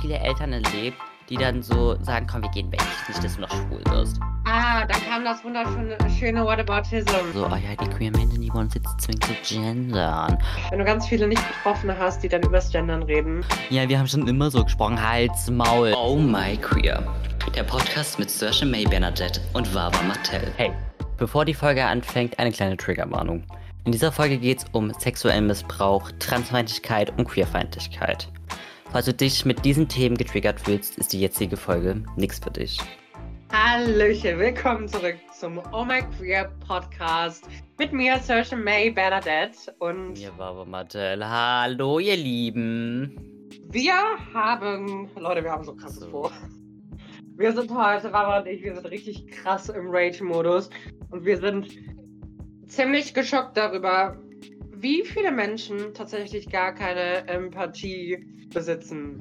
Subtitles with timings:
[0.00, 0.96] viele Eltern erlebt,
[1.28, 4.18] die dann so sagen, komm, wir gehen weg, nicht, dass du noch schwul wirst.
[4.46, 7.10] Ah, dann kam das wunderschöne schöne Whataboutism.
[7.34, 10.38] So, oh ja, die queer Menschen, die wollen uns jetzt zwingen zu gendern.
[10.70, 13.44] Wenn du ganz viele Nicht-Betroffene hast, die dann übers Gendern reden.
[13.68, 15.94] Ja, wir haben schon immer so gesprochen, Hals, Maul.
[15.94, 17.02] Oh my queer.
[17.54, 20.50] Der Podcast mit Saoirse May Bernadette und Barbara Martell.
[20.56, 20.72] Hey,
[21.18, 23.44] bevor die Folge anfängt, eine kleine Triggerwarnung.
[23.84, 28.28] In dieser Folge geht es um sexuellen Missbrauch, Transfeindlichkeit und Queerfeindlichkeit.
[28.90, 32.78] Falls du dich mit diesen Themen getriggert fühlst, ist die jetzige Folge nichts für dich.
[33.52, 37.46] Hallöchen, willkommen zurück zum Oh My Queer Podcast
[37.78, 41.24] mit mir, Saoirse May Bernadette und Mir Barbara Martell.
[41.24, 43.18] Hallo, ihr Lieben.
[43.70, 43.94] wir
[44.32, 46.10] haben, Leute, wir haben so krasses So.
[46.10, 46.32] vor.
[47.36, 50.70] Wir sind heute, Barbara und ich, wir sind richtig krass im Rage-Modus
[51.10, 51.68] und wir sind
[52.66, 54.16] ziemlich geschockt darüber,
[54.80, 58.18] wie viele Menschen tatsächlich gar keine Empathie
[58.52, 59.20] besitzen.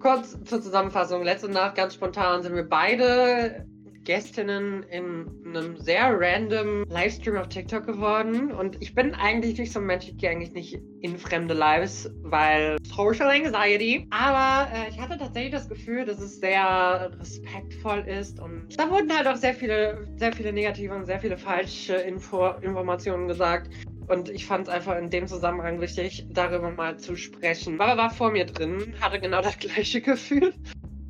[0.00, 1.22] Kurz zur Zusammenfassung.
[1.22, 3.66] Letzte Nacht ganz spontan sind wir beide
[4.06, 8.52] Gästinnen in einem sehr random Livestream auf TikTok geworden.
[8.52, 12.08] Und ich bin eigentlich nicht so ein Mensch, ich gehe eigentlich nicht in fremde Lives,
[12.22, 14.06] weil Social Anxiety.
[14.10, 18.40] Aber äh, ich hatte tatsächlich das Gefühl, dass es sehr respektvoll ist.
[18.40, 22.46] Und da wurden halt auch sehr viele, sehr viele negative und sehr viele falsche Info
[22.62, 23.70] Informationen gesagt.
[24.08, 27.76] Und ich fand es einfach in dem Zusammenhang wichtig, darüber mal zu sprechen.
[27.76, 30.54] Baba war vor mir drin, hatte genau das gleiche Gefühl.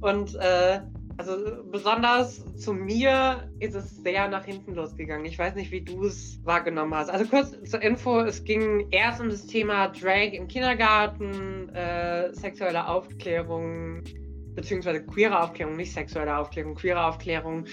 [0.01, 0.81] Und äh,
[1.19, 5.25] also besonders zu mir ist es sehr nach hinten losgegangen.
[5.25, 7.11] Ich weiß nicht, wie du es wahrgenommen hast.
[7.11, 12.87] Also kurz zur Info, es ging erst um das Thema Drag im Kindergarten, äh, sexuelle
[12.87, 14.03] Aufklärung,
[14.55, 17.65] beziehungsweise queere Aufklärung, nicht sexuelle Aufklärung, queere Aufklärung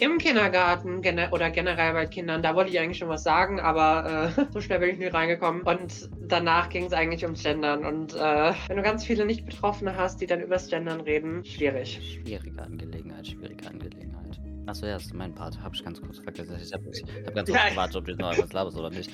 [0.00, 2.42] im Kindergarten gene oder generell bei Kindern.
[2.42, 5.62] Da wollte ich eigentlich schon was sagen, aber äh, so schnell bin ich nie reingekommen.
[5.62, 7.84] Und danach ging es eigentlich ums Gendern.
[7.84, 12.00] Und äh, wenn du ganz viele Nicht-Betroffene hast, die dann übers Gendern reden, schwierig.
[12.22, 14.40] Schwierige Angelegenheit, schwierige Angelegenheit.
[14.66, 15.60] Achso, ja, das ist mein Part.
[15.62, 16.56] Hab ich ganz kurz vergessen.
[16.62, 19.10] Ich habe ich hab ganz kurz gewartet, ob du jetzt noch was laberst oder nicht.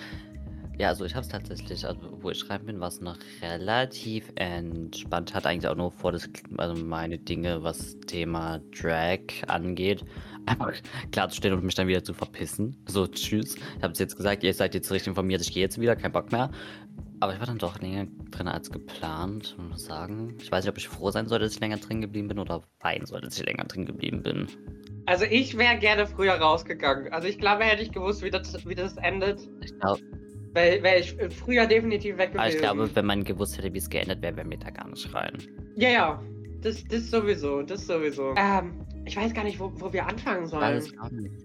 [0.78, 4.30] Ja, also ich habe es tatsächlich, also wo ich schreiben bin, war es noch relativ
[4.34, 5.32] entspannt.
[5.32, 10.04] Hat eigentlich auch nur vor, das, also meine Dinge, was Thema Drag angeht,
[10.46, 10.72] einfach
[11.12, 12.76] klarzustellen und mich dann wieder zu verpissen.
[12.88, 13.56] So, tschüss.
[13.56, 16.12] Ich habe es jetzt gesagt, ihr seid jetzt richtig informiert, ich gehe jetzt wieder, kein
[16.12, 16.50] Bock mehr.
[17.20, 20.36] Aber ich war dann doch länger drin als geplant, muss sagen.
[20.40, 22.62] Ich weiß nicht, ob ich froh sein soll, dass ich länger drin geblieben bin oder
[22.80, 24.46] weinen soll, dass ich länger drin geblieben bin.
[25.06, 27.12] Also ich wäre gerne früher rausgegangen.
[27.12, 30.00] Also ich glaube, hätte ich gewusst, wie das, wie das endet, Ich glaube,
[30.52, 32.76] wäre wär ich früher definitiv weg aber ich gewesen.
[32.76, 35.38] glaube, wenn man gewusst hätte, wie es geendet wäre, wäre mir da gar nicht rein.
[35.76, 36.22] Ja, ja.
[36.66, 38.34] Das, das sowieso, das sowieso.
[38.36, 40.82] Ähm, ich weiß gar nicht, wo, wo wir anfangen sollen.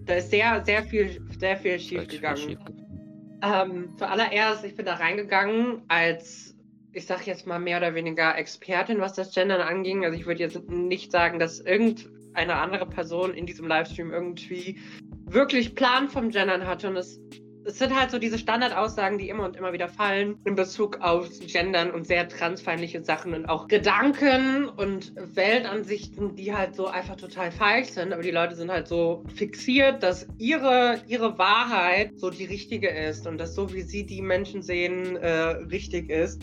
[0.04, 2.36] Da ist sehr, sehr viel, sehr viel schief Wirklich gegangen.
[2.38, 3.40] schief gegangen.
[3.40, 6.56] Ähm, zuallererst, ich bin da reingegangen als,
[6.92, 10.04] ich sag jetzt mal mehr oder weniger Expertin, was das Gendern anging.
[10.04, 14.80] Also ich würde jetzt nicht sagen, dass irgendeine andere Person in diesem Livestream irgendwie
[15.26, 16.88] wirklich Plan vom Gendern hatte.
[16.88, 17.20] Und es,
[17.64, 21.28] es sind halt so diese Standardaussagen, die immer und immer wieder fallen in Bezug auf
[21.46, 27.52] Gendern und sehr transfeindliche Sachen und auch Gedanken und Weltansichten, die halt so einfach total
[27.52, 28.12] falsch sind.
[28.12, 33.26] Aber die Leute sind halt so fixiert, dass ihre, ihre Wahrheit so die richtige ist
[33.26, 36.42] und dass so wie sie die Menschen sehen, äh, richtig ist.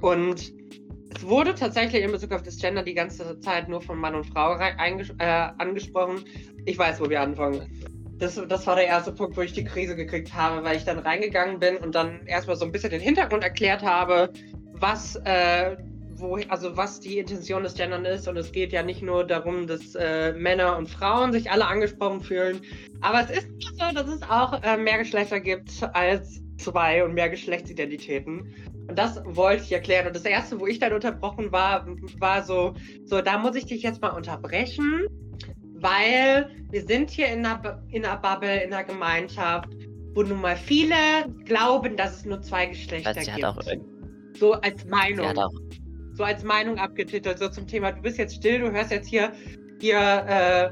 [0.00, 0.52] Und
[1.14, 4.24] es wurde tatsächlich in Bezug auf das Gender die ganze Zeit nur von Mann und
[4.24, 4.72] Frau äh,
[5.58, 6.24] angesprochen.
[6.66, 7.62] Ich weiß, wo wir anfangen.
[8.18, 10.98] Das, das war der erste Punkt, wo ich die Krise gekriegt habe, weil ich dann
[10.98, 14.32] reingegangen bin und dann erstmal so ein bisschen den Hintergrund erklärt habe,
[14.72, 15.76] was, äh,
[16.14, 18.26] wo, also was die Intention des Gendern ist.
[18.26, 22.22] Und es geht ja nicht nur darum, dass äh, Männer und Frauen sich alle angesprochen
[22.22, 22.60] fühlen,
[23.02, 27.28] aber es ist so, dass es auch äh, mehr Geschlechter gibt als zwei und mehr
[27.28, 28.54] Geschlechtsidentitäten.
[28.88, 30.06] Und das wollte ich erklären.
[30.06, 31.86] Und das erste, wo ich dann unterbrochen war,
[32.18, 35.06] war so, so, da muss ich dich jetzt mal unterbrechen,
[35.80, 39.68] weil wir sind hier in einer, in einer Bubble, in einer Gemeinschaft,
[40.14, 40.96] wo nun mal viele
[41.44, 43.44] glauben, dass es nur zwei Geschlechter hat gibt.
[43.44, 43.60] auch,
[44.38, 45.38] so als Meinung.
[45.38, 45.52] auch
[46.14, 49.32] So als Meinung abgetitelt, so zum Thema, du bist jetzt still, du hörst jetzt hier,
[49.80, 50.70] hier, äh,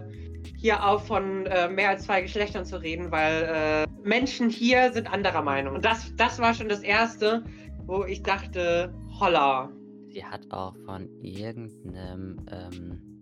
[0.56, 5.12] hier auf von äh, mehr als zwei Geschlechtern zu reden, weil äh, Menschen hier sind
[5.12, 5.74] anderer Meinung.
[5.74, 7.44] Und das, das war schon das Erste,
[7.84, 9.70] wo ich dachte, holla.
[10.08, 13.13] Sie hat auch von irgendeinem, ähm,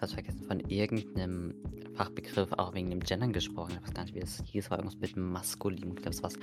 [0.00, 1.54] hast vergessen, von irgendeinem
[1.94, 3.72] Fachbegriff auch wegen dem Gendern gesprochen.
[3.76, 5.90] Ich weiß gar nicht, wie das hieß, war irgendwas mit Maskulinum.
[5.96, 6.38] Ich glaube, es war das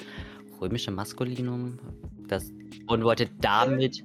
[0.60, 1.80] römische Maskulinum.
[2.28, 2.52] Das,
[2.88, 4.04] und wollte damit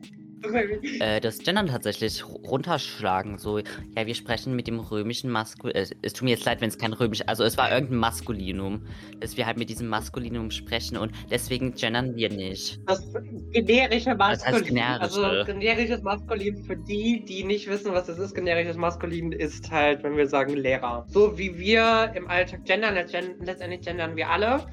[1.01, 3.39] äh, das Gendern tatsächlich runterschlagen.
[3.39, 5.83] So, ja, wir sprechen mit dem römischen Maskulinum.
[5.83, 8.83] Äh, es tut mir jetzt leid, wenn es kein römisch, also es war irgendein Maskulinum,
[9.21, 12.81] dass wir halt mit diesem Maskulinum sprechen und deswegen gendern wir nicht.
[12.87, 13.05] Das
[13.53, 14.19] generische Maskulin.
[14.19, 15.27] Das heißt generische.
[15.27, 18.35] Also generisches Maskulin für die, die nicht wissen, was das ist.
[18.35, 21.07] Generisches Maskulin ist halt, wenn wir sagen Lehrer.
[21.09, 24.67] So wie wir im Alltag gendern, letztendlich gendern wir alle.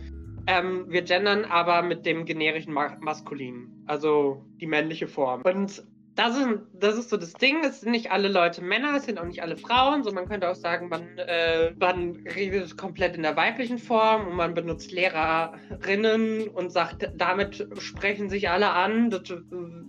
[0.47, 5.42] Ähm, wir gendern aber mit dem generischen Ma Maskulin, also die männliche Form.
[5.44, 5.83] Und
[6.15, 7.63] das ist, das ist so das Ding.
[7.63, 10.03] Es sind nicht alle Leute Männer, es sind auch nicht alle Frauen.
[10.03, 14.36] So, man könnte auch sagen, man, äh, man redet komplett in der weiblichen Form und
[14.36, 19.09] man benutzt Lehrerinnen und sagt, damit sprechen sich alle an.
[19.09, 19.24] Das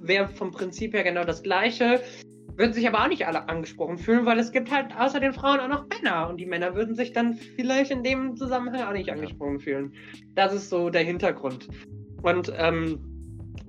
[0.01, 2.03] wäre vom Prinzip her genau das Gleiche.
[2.57, 5.61] Würden sich aber auch nicht alle angesprochen fühlen, weil es gibt halt außer den Frauen
[5.61, 9.11] auch noch Männer und die Männer würden sich dann vielleicht in dem Zusammenhang auch nicht
[9.11, 9.93] angesprochen fühlen.
[10.35, 11.69] Das ist so der Hintergrund.
[12.23, 12.99] Und ähm,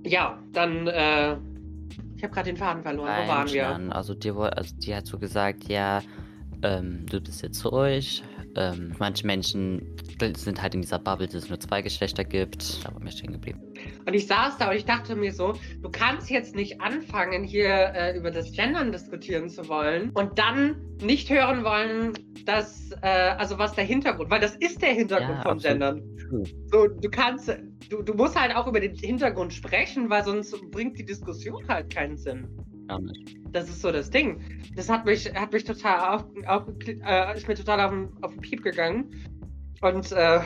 [0.04, 1.34] ja, dann, äh,
[2.16, 3.12] ich habe gerade den Faden verloren.
[3.24, 3.94] Wo waren wir?
[3.94, 6.02] Also die, also die hat so gesagt, ja,
[6.64, 8.24] ähm, du bist jetzt ruhig.
[8.58, 9.96] Ähm, manche Menschen
[10.36, 12.84] sind halt in dieser Bubble, dass es nur zwei Geschlechter gibt.
[12.84, 13.62] Da war mir stehen geblieben.
[14.06, 17.70] Und ich saß da und ich dachte mir so, du kannst jetzt nicht anfangen, hier
[17.70, 22.14] äh, über das Gendern diskutieren zu wollen und dann nicht hören wollen,
[22.46, 23.08] dass, äh,
[23.38, 26.02] also was der Hintergrund, weil das ist der Hintergrund ja, von Gendern.
[26.72, 27.56] So, du kannst,
[27.90, 31.94] du, du musst halt auch über den Hintergrund sprechen, weil sonst bringt die Diskussion halt
[31.94, 32.48] keinen Sinn.
[32.88, 33.38] Gar nicht.
[33.52, 34.40] Das ist so das Ding.
[34.76, 38.32] Das hat mich, hat mich total auf, auf äh, ist mir total auf den, auf
[38.32, 39.12] den Piep gegangen.
[39.82, 40.40] Und äh,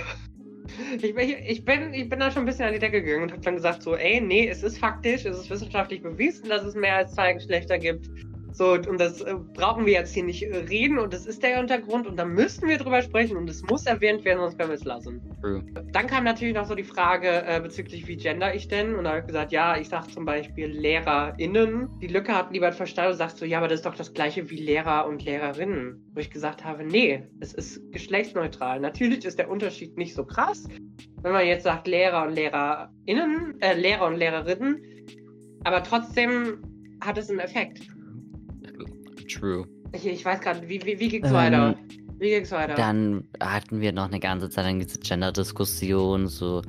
[1.02, 3.42] ich, ich, bin, ich bin da schon ein bisschen an die Decke gegangen und habe
[3.42, 6.96] dann gesagt, so, ey, nee, es ist faktisch, es ist wissenschaftlich bewiesen, dass es mehr
[6.96, 8.10] als zwei Geschlechter gibt.
[8.54, 11.58] So, und das äh, brauchen wir jetzt hier nicht äh, reden und das ist der
[11.58, 14.76] Hintergrund und da müssen wir drüber sprechen und es muss erwähnt werden, sonst können wir
[14.76, 15.22] es lassen.
[15.42, 15.64] True.
[15.92, 18.96] Dann kam natürlich noch so die Frage äh, bezüglich, wie gender ich denn?
[18.96, 21.90] Und da habe ich gesagt, ja, ich sage zum Beispiel LehrerInnen.
[22.02, 24.50] Die Lücke hat niemand verstanden und sagt so, ja, aber das ist doch das gleiche
[24.50, 26.12] wie Lehrer und Lehrerinnen.
[26.14, 28.80] Wo ich gesagt habe, nee, es ist geschlechtsneutral.
[28.80, 30.68] Natürlich ist der Unterschied nicht so krass.
[31.22, 34.82] Wenn man jetzt sagt Lehrer und LehrerInnen, äh, Lehrer und Lehrerinnen,
[35.64, 36.62] aber trotzdem
[37.02, 37.82] hat es einen Effekt.
[39.32, 39.66] True.
[39.94, 41.76] Ich, ich weiß gerade, wie, wie, wie ging's ähm, weiter?
[42.20, 42.76] Wie ging's weiter?
[42.76, 46.62] Dann hatten wir noch eine ganze Zeit lang diese Gender-Diskussion, so,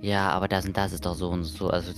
[0.00, 1.68] ja, aber das und das ist doch so und so.
[1.68, 1.92] Also,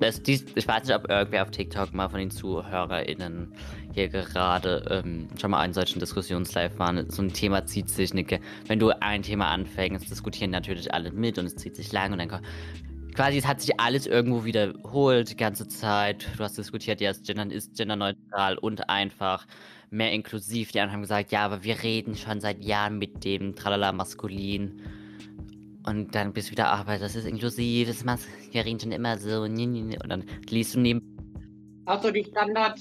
[0.00, 3.52] das, dies, ich weiß nicht, ob irgendwer auf TikTok mal von den ZuhörerInnen
[3.92, 6.94] hier gerade ähm, schon mal einen solchen Diskussionslive war.
[7.10, 8.24] So ein Thema zieht sich, eine,
[8.66, 12.18] wenn du ein Thema anfängst, diskutieren natürlich alle mit und es zieht sich lang und
[12.18, 12.40] dann
[13.20, 16.26] quasi es hat sich alles irgendwo wiederholt die ganze Zeit.
[16.38, 19.46] Du hast diskutiert, ja, Gendern ist genderneutral und einfach
[19.90, 20.72] mehr inklusiv.
[20.72, 24.80] Die anderen haben gesagt, ja, aber wir reden schon seit Jahren mit dem Tralala maskulin.
[25.86, 29.18] Und dann bist du wieder, aber das ist inklusiv, das ist wir reden schon immer
[29.18, 29.42] so.
[29.42, 31.02] Und dann liest du neben.
[31.84, 32.80] Also die Standard,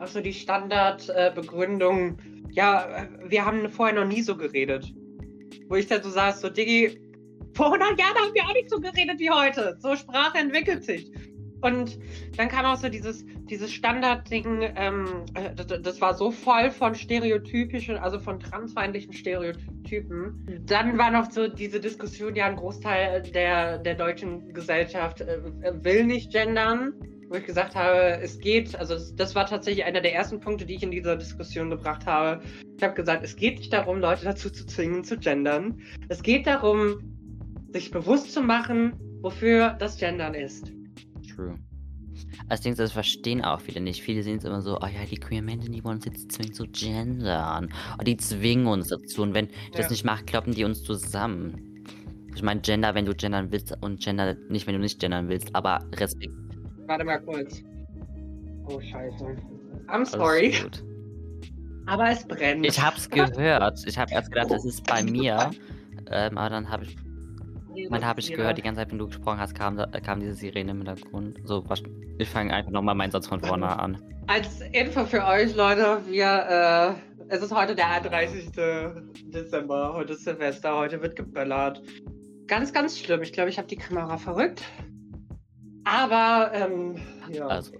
[0.00, 4.92] also die Standardbegründung, äh, ja, wir haben vorher noch nie so geredet.
[5.68, 7.07] Wo ich dann so saß, so, Diggi,
[7.58, 9.76] vor 100 Jahren haben wir auch nicht so geredet wie heute.
[9.80, 11.10] So Sprache entwickelt sich.
[11.60, 11.98] Und
[12.36, 15.24] dann kam auch so dieses, dieses Standardding, ähm,
[15.56, 20.62] das, das, war so voll von stereotypischen, also von transfeindlichen Stereotypen.
[20.66, 25.40] Dann war noch so diese Diskussion, ja, ein Großteil der, der deutschen Gesellschaft äh,
[25.82, 26.92] will nicht gendern.
[27.28, 30.64] Wo ich gesagt habe, es geht, also das, das war tatsächlich einer der ersten Punkte,
[30.64, 32.40] die ich in dieser Diskussion gebracht habe.
[32.76, 35.82] Ich habe gesagt, es geht nicht darum, Leute dazu zu zwingen, zu gendern.
[36.08, 37.17] Es geht darum,
[37.72, 40.72] sich bewusst zu machen, wofür das Gendern ist.
[41.34, 41.54] True.
[42.48, 44.02] Als Ding, das verstehen auch viele nicht.
[44.02, 46.54] Viele sehen es immer so, oh ja, die queer Menschen, die wollen uns jetzt zwingen
[46.54, 47.64] zu gendern.
[47.64, 49.22] Und oh, die zwingen uns dazu.
[49.22, 49.52] Und wenn ja.
[49.76, 51.84] das nicht macht, kloppen die uns zusammen.
[52.34, 55.54] Ich meine, Gender, wenn du gendern willst und Gender nicht, wenn du nicht gendern willst,
[55.54, 56.32] aber Respekt.
[56.86, 57.62] Warte mal kurz.
[58.66, 59.36] Oh, scheiße.
[59.88, 60.54] I'm sorry.
[61.86, 62.66] Aber es brennt.
[62.66, 63.84] Ich hab's gehört.
[63.86, 65.50] Ich hab erst gedacht, es ist bei mir.
[66.10, 66.96] Ähm, aber dann habe ich
[67.88, 70.72] man habe ich gehört, die ganze Zeit, wenn du gesprochen hast, kam, kam diese Sirene
[70.72, 71.38] im Hintergrund.
[71.44, 71.64] So,
[72.18, 74.02] ich fange einfach nochmal meinen Satz von vorne an.
[74.26, 78.50] Als Info für euch, Leute, wir, äh, es ist heute der 30.
[79.32, 81.82] Dezember, heute ist Silvester, heute wird geböllert.
[82.46, 83.22] Ganz, ganz schlimm.
[83.22, 84.62] Ich glaube, ich habe die Kamera verrückt.
[85.84, 86.96] Aber, ähm,
[87.30, 87.46] ja.
[87.46, 87.72] Also,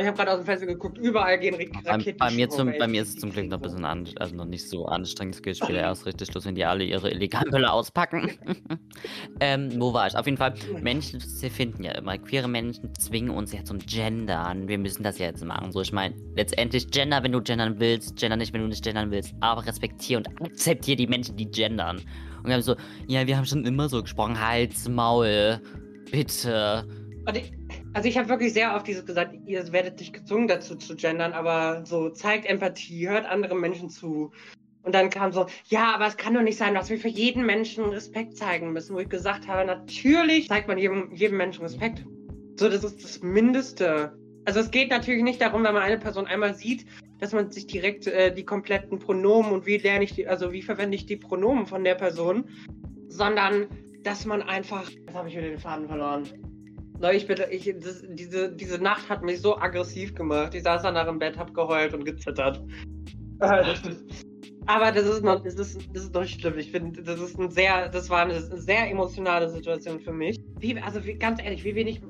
[0.00, 2.18] ich habe gerade aus dem Fenster geguckt, überall gehen Raketen.
[2.18, 4.34] Bei, bei, mir, zum, bei mir ist es zum Glück noch ein bisschen an, also
[4.34, 5.36] noch nicht so anstrengend.
[5.36, 8.32] Es geht später erst richtig los, wenn die alle ihre illegalen Mülle auspacken.
[9.40, 10.16] ähm, wo war ich?
[10.16, 14.68] Auf jeden Fall, Menschen sie finden ja immer, queere Menschen zwingen uns ja zum Gendern.
[14.68, 15.72] Wir müssen das ja jetzt machen.
[15.72, 19.10] So, ich meine, letztendlich Gender, wenn du gendern willst, Gender nicht, wenn du nicht gendern
[19.10, 21.98] willst, aber respektiere und akzeptiere die Menschen, die gendern.
[22.38, 25.60] Und wir haben so, ja, wir haben schon immer so gesprochen, Hals, Maul,
[26.10, 26.86] bitte.
[27.26, 27.52] Und ich,
[27.94, 31.32] Also ich habe wirklich sehr oft dieses gesagt, ihr werdet nicht gezwungen dazu zu gendern,
[31.32, 34.32] aber so zeigt Empathie, hört anderen Menschen zu.
[34.82, 37.46] Und dann kam so, ja, aber es kann doch nicht sein, dass wir für jeden
[37.46, 42.04] Menschen Respekt zeigen müssen, wo ich gesagt habe, natürlich zeigt man jedem, jedem Menschen Respekt.
[42.56, 44.12] So, das ist das Mindeste.
[44.44, 46.84] Also es geht natürlich nicht darum, wenn man eine Person einmal sieht,
[47.20, 50.62] dass man sich direkt äh, die kompletten Pronomen und wie lerne ich die, also wie
[50.62, 52.44] verwende ich die Pronomen von der Person,
[53.06, 53.68] sondern
[54.02, 54.90] dass man einfach.
[54.90, 56.28] Jetzt habe ich wieder den Faden verloren.
[57.12, 60.54] Ich bitte, ich, das, diese, diese Nacht hat mich so aggressiv gemacht.
[60.54, 62.62] Ich saß danach im Bett, hab geheult und gezittert.
[64.66, 66.58] Aber das ist noch, das ist, das ist noch schlimm.
[66.58, 70.38] Ich finde, das ist ein sehr, das war eine sehr emotionale Situation für mich.
[70.58, 72.00] Wie, also wie, ganz ehrlich, wie wenig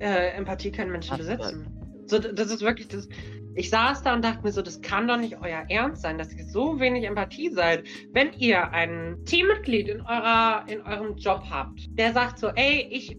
[0.00, 1.66] äh, Empathie können Menschen besitzen.
[2.06, 3.08] So, das ist wirklich das.
[3.54, 6.32] Ich saß da und dachte mir so, das kann doch nicht euer Ernst sein, dass
[6.34, 7.84] ihr so wenig Empathie seid.
[8.12, 13.16] Wenn ihr ein Teammitglied in eurer, in eurem Job habt, der sagt so, ey, ich,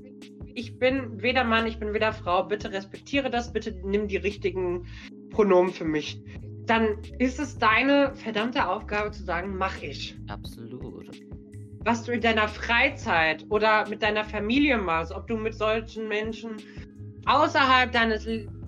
[0.56, 4.88] ich bin weder Mann, ich bin weder Frau, bitte respektiere das, bitte nimm die richtigen
[5.30, 6.22] Pronomen für mich.
[6.66, 10.16] Dann ist es deine verdammte Aufgabe zu sagen, mach ich.
[10.28, 11.10] Absolut.
[11.84, 16.58] Was du in deiner Freizeit oder mit deiner Familie machst, ob du mit solchen Menschen
[17.26, 18.28] außerhalb deines,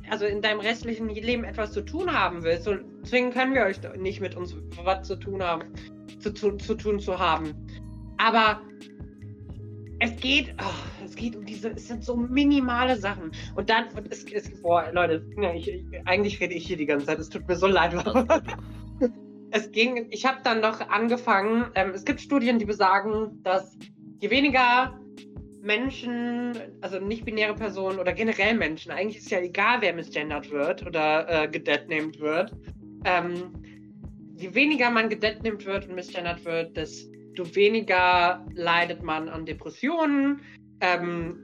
[0.10, 3.80] also in deinem restlichen Leben etwas zu tun haben willst, so zwingen können wir euch
[3.98, 5.66] nicht mit uns was zu tun haben,
[6.20, 7.54] zu, zu, zu tun zu haben.
[8.18, 8.62] Aber
[10.00, 13.32] es geht, oh, es geht um diese, es sind so minimale Sachen.
[13.56, 17.06] Und dann, und es, es boah, Leute, ich, ich, eigentlich rede ich hier die ganze
[17.06, 17.94] Zeit, es tut mir so leid.
[19.52, 23.78] es ging, ich habe dann noch angefangen, ähm, es gibt Studien, die besagen, dass
[24.20, 25.00] je weniger
[25.62, 31.44] Menschen, also nicht-binäre Personen oder generell Menschen, eigentlich ist ja egal, wer misgendert wird oder
[31.44, 32.52] äh, gedeadnamed wird,
[33.06, 33.54] ähm,
[34.36, 36.76] je weniger man gedeadnamed wird und misgendert wird,
[37.34, 40.42] desto weniger leidet man an Depressionen
[40.82, 41.40] ähm,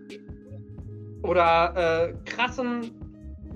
[1.23, 2.91] oder äh, krassen,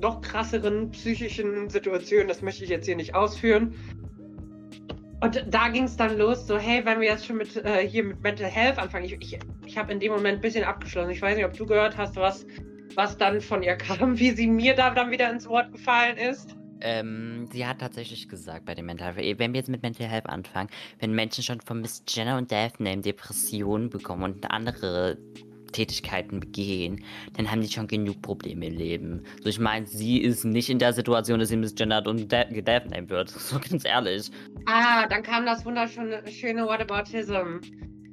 [0.02, 2.28] noch krasseren psychischen Situationen.
[2.28, 3.76] Das möchte ich jetzt hier nicht ausführen.
[5.22, 8.04] Und da ging es dann los, so, hey, wenn wir jetzt schon mit äh, hier
[8.04, 11.12] mit Mental Health anfangen, ich, ich, ich habe in dem Moment ein bisschen abgeschlossen.
[11.12, 12.46] Ich weiß nicht, ob du gehört hast, was,
[12.96, 16.58] was dann von ihr kam, wie sie mir da dann wieder ins Wort gefallen ist.
[16.84, 20.28] Ähm, sie hat tatsächlich gesagt bei dem Mental Health, wenn wir jetzt mit Mental Health
[20.28, 25.18] anfangen, wenn Menschen schon von Miss Jenner und Death Depressionen bekommen und andere
[25.72, 27.04] Tätigkeiten begehen,
[27.36, 29.24] dann haben die schon genug Probleme im Leben.
[29.42, 33.34] So, ich meine, sie ist nicht in der Situation, dass sie misgendert und gedeathnamed wird.
[33.44, 34.30] So ganz ehrlich.
[34.68, 37.60] Ah, dann kam das wunderschöne schöne Whataboutism.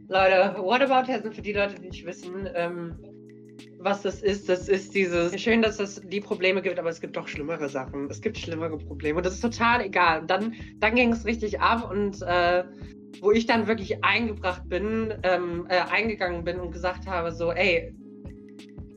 [0.08, 2.96] Leute, Whataboutism, für die Leute, die nicht wissen, ähm,
[3.78, 4.48] was das ist.
[4.48, 8.08] Das ist dieses, schön, dass es die Probleme gibt, aber es gibt doch schlimmere Sachen.
[8.10, 10.24] Es gibt schlimmere Probleme und das ist total egal.
[10.26, 12.64] dann, dann ging es richtig ab und äh,
[13.20, 17.92] wo ich dann wirklich eingebracht bin, ähm, äh, eingegangen bin und gesagt habe, so, ey,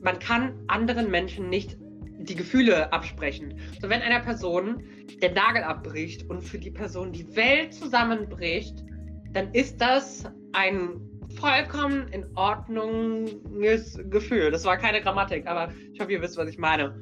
[0.02, 1.76] man kann anderen Menschen nicht
[2.18, 3.58] die Gefühle absprechen.
[3.80, 4.82] So, wenn einer Person
[5.20, 8.84] der Nagel abbricht und für die Person die Welt zusammenbricht,
[9.32, 11.00] dann ist das ein
[11.38, 14.50] vollkommen in Ordnunges Gefühl.
[14.50, 16.94] Das war keine Grammatik, aber ich hoffe, ihr wisst, was ich meine.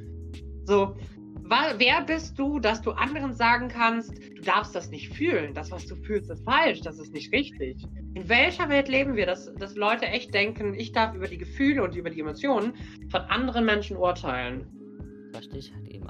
[0.65, 0.97] So,
[1.77, 5.55] wer bist du, dass du anderen sagen kannst, du darfst das nicht fühlen.
[5.55, 7.85] Das, was du fühlst, ist falsch, das ist nicht richtig.
[8.15, 11.83] In welcher Welt leben wir, dass, dass Leute echt denken, ich darf über die Gefühle
[11.83, 12.75] und über die Emotionen
[13.11, 14.67] von anderen Menschen urteilen?
[15.33, 16.01] Verstehe ich halt eben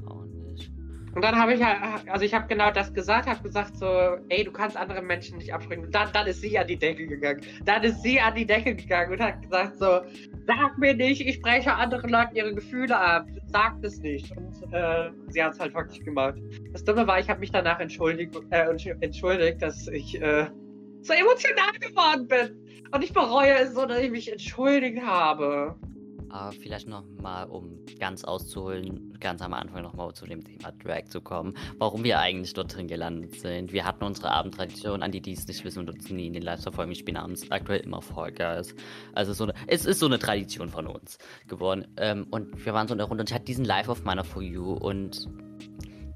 [1.14, 3.86] und dann habe ich halt, also ich habe genau das gesagt, habe gesagt so,
[4.30, 5.84] ey, du kannst andere Menschen nicht absprechen.
[5.84, 7.42] Und dann, dann ist sie an die Decke gegangen.
[7.64, 10.00] Dann ist sie an die Decke gegangen und hat gesagt so,
[10.46, 13.26] sag mir nicht, ich spreche anderen Leuten ihre Gefühle ab.
[13.46, 14.34] Sag das nicht.
[14.36, 16.38] Und äh, sie hat es halt wirklich gemacht.
[16.72, 20.46] Das Dumme war, ich habe mich danach entschuldigt, äh, entschuldigt, dass ich äh,
[21.02, 22.90] so emotional geworden bin.
[22.90, 25.76] Und ich bereue es so, dass ich mich entschuldigt habe.
[26.32, 31.20] Aber vielleicht nochmal, um ganz auszuholen, ganz am Anfang nochmal zu dem Thema Drag zu
[31.20, 33.70] kommen, warum wir eigentlich dort drin gelandet sind.
[33.70, 36.42] Wir hatten unsere Abendtradition, an die, die es nicht wissen und uns nie in den
[36.42, 36.90] Live verfolgen.
[36.92, 38.74] Ich spiele abends aktuell immer Fall Guys.
[39.12, 41.86] Also so eine, es ist so eine Tradition von uns geworden.
[41.98, 44.24] Ähm, und wir waren so in der Runde und ich hatte diesen Live auf meiner
[44.24, 45.28] For You und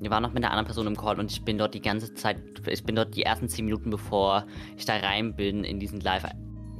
[0.00, 2.14] wir waren noch mit einer anderen Person im Call und ich bin dort die ganze
[2.14, 4.46] Zeit, ich bin dort die ersten 10 Minuten, bevor
[4.78, 6.24] ich da rein bin in diesen Live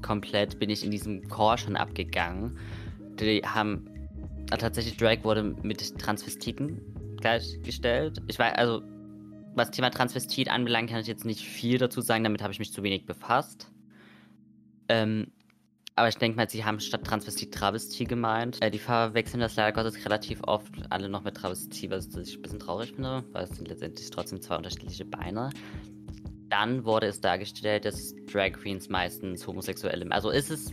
[0.01, 2.59] komplett, bin ich in diesem Call schon abgegangen
[3.21, 3.87] die haben
[4.51, 6.81] äh, tatsächlich Drake wurde mit Transvestiten
[7.21, 8.23] gleichgestellt.
[8.27, 8.83] Ich weiß, also
[9.55, 12.73] was Thema Transvestit anbelangt, kann ich jetzt nicht viel dazu sagen, damit habe ich mich
[12.73, 13.73] zu wenig befasst.
[14.89, 15.33] Ähm,
[15.99, 18.61] aber ich denke mal, sie haben statt Transvestit Travestie gemeint.
[18.61, 22.43] Äh, die verwechseln das leider Gottes relativ oft alle noch mit Travestie, was ich ein
[22.43, 25.51] bisschen traurig finde, weil es sind letztendlich trotzdem zwei unterschiedliche Beine.
[26.49, 30.73] Dann wurde es dargestellt, dass Drag Queens meistens homosexuelle, also ist es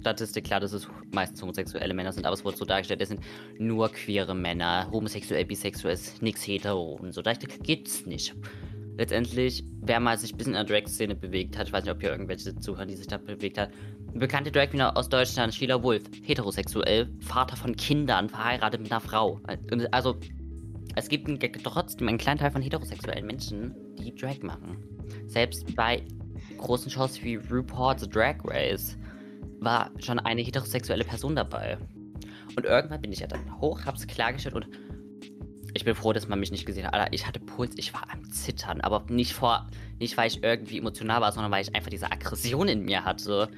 [0.00, 3.20] Statistik klar, dass es meistens homosexuelle Männer sind, aber es wurde so dargestellt, es sind
[3.58, 7.22] nur queere Männer, homosexuell, bisexuell nichts hetero und so.
[7.22, 8.34] Da gibt's nicht.
[8.98, 12.00] Letztendlich, wer mal sich ein bisschen in der Drag-Szene bewegt hat, ich weiß nicht, ob
[12.00, 13.70] hier irgendwelche zuhören, die sich da bewegt hat,
[14.12, 19.40] bekannte Drag Queen aus Deutschland, Sheila Wolf, heterosexuell, Vater von Kindern, verheiratet mit einer Frau.
[19.92, 20.16] Also,
[20.94, 21.28] es gibt
[21.64, 24.76] trotzdem einen kleinen Teil von heterosexuellen Menschen, die Drag machen.
[25.26, 26.02] Selbst bei
[26.58, 28.96] großen Shows wie RuPaul's Drag Race
[29.60, 31.78] war schon eine heterosexuelle Person dabei.
[32.56, 34.66] Und irgendwann bin ich ja dann hoch, hab's klargestellt und
[35.74, 36.92] ich bin froh, dass man mich nicht gesehen hat.
[36.92, 39.66] Alter, ich hatte Puls, ich war am Zittern, aber nicht vor,
[39.98, 43.48] nicht weil ich irgendwie emotional war, sondern weil ich einfach diese Aggression in mir hatte.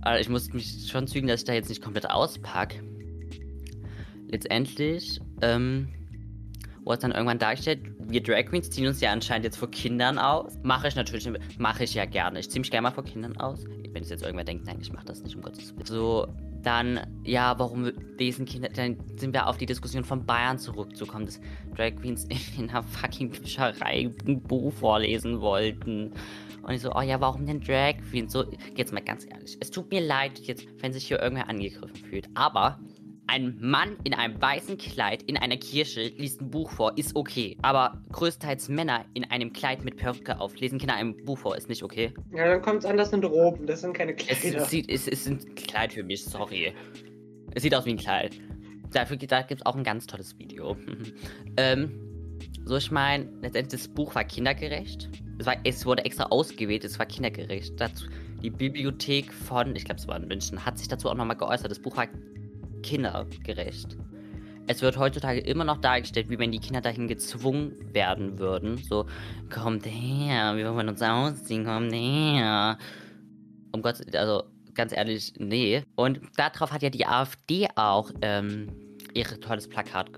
[0.00, 2.82] Also ich musste mich schon zügen, dass ich da jetzt nicht komplett auspacke.
[4.28, 5.88] Letztendlich, ähm,
[6.84, 10.58] wurde dann irgendwann dargestellt, wir Drag Queens ziehen uns ja anscheinend jetzt vor Kindern aus.
[10.62, 12.40] Mache ich natürlich, mache ich ja gerne.
[12.40, 13.64] Ich ziehe mich gerne mal vor Kindern aus.
[13.64, 15.86] Wenn es jetzt irgendwer denkt, nein, ich mache das nicht, um Gottes Willen.
[15.86, 16.26] So,
[16.62, 21.40] dann, ja, warum diesen Kindern, dann sind wir auf die Diskussion von Bayern zurückzukommen, dass
[21.76, 22.26] Drag Queens
[22.58, 26.12] in einer fucking Bücherei ein Buch vorlesen wollten.
[26.62, 28.32] Und ich so, oh ja, warum denn Drag Queens?
[28.32, 31.96] So, jetzt mal ganz ehrlich, es tut mir leid, jetzt, wenn sich hier irgendwer angegriffen
[31.96, 32.78] fühlt, aber
[33.26, 37.56] ein Mann in einem weißen Kleid in einer Kirche liest ein Buch vor, ist okay.
[37.62, 41.68] Aber größtenteils Männer in einem Kleid mit Perücke auf lesen Kinder ein Buch vor, ist
[41.68, 42.12] nicht okay.
[42.32, 44.62] Ja, dann kommt es an, das sind Roben, das sind keine Kleider.
[44.62, 46.72] Es, sieht, es ist ein Kleid für mich, sorry.
[47.54, 48.32] Es sieht aus wie ein Kleid.
[48.92, 50.76] Dafür da gibt es auch ein ganz tolles Video.
[51.56, 51.90] ähm,
[52.64, 55.08] so, ich meine, letztendlich das Buch war kindergerecht.
[55.38, 57.80] Es, war, es wurde extra ausgewählt, es war kindergerecht.
[57.80, 58.06] Dazu,
[58.42, 61.70] die Bibliothek von, ich glaube, es war in München, hat sich dazu auch nochmal geäußert.
[61.70, 62.06] Das Buch war
[62.84, 63.96] kindergerecht.
[64.66, 68.78] Es wird heutzutage immer noch dargestellt, wie wenn die Kinder dahin gezwungen werden würden.
[68.78, 69.06] So,
[69.52, 72.78] kommt her, wir wollen uns ausziehen, kommt her.
[73.72, 75.82] Um Gott, also ganz ehrlich, nee.
[75.96, 78.68] Und darauf hat ja die AfD auch ähm,
[79.12, 80.10] ihr tolles Plakat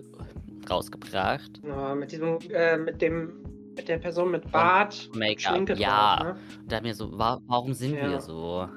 [0.70, 1.60] rausgebracht.
[1.66, 3.45] Ja, mit diesem, äh, mit dem
[3.76, 6.16] mit der Person mit Bart, Make-up, ja.
[6.16, 6.36] Drauf, ne?
[6.68, 8.10] Da mir so, wa warum sind ja.
[8.10, 8.68] wir so?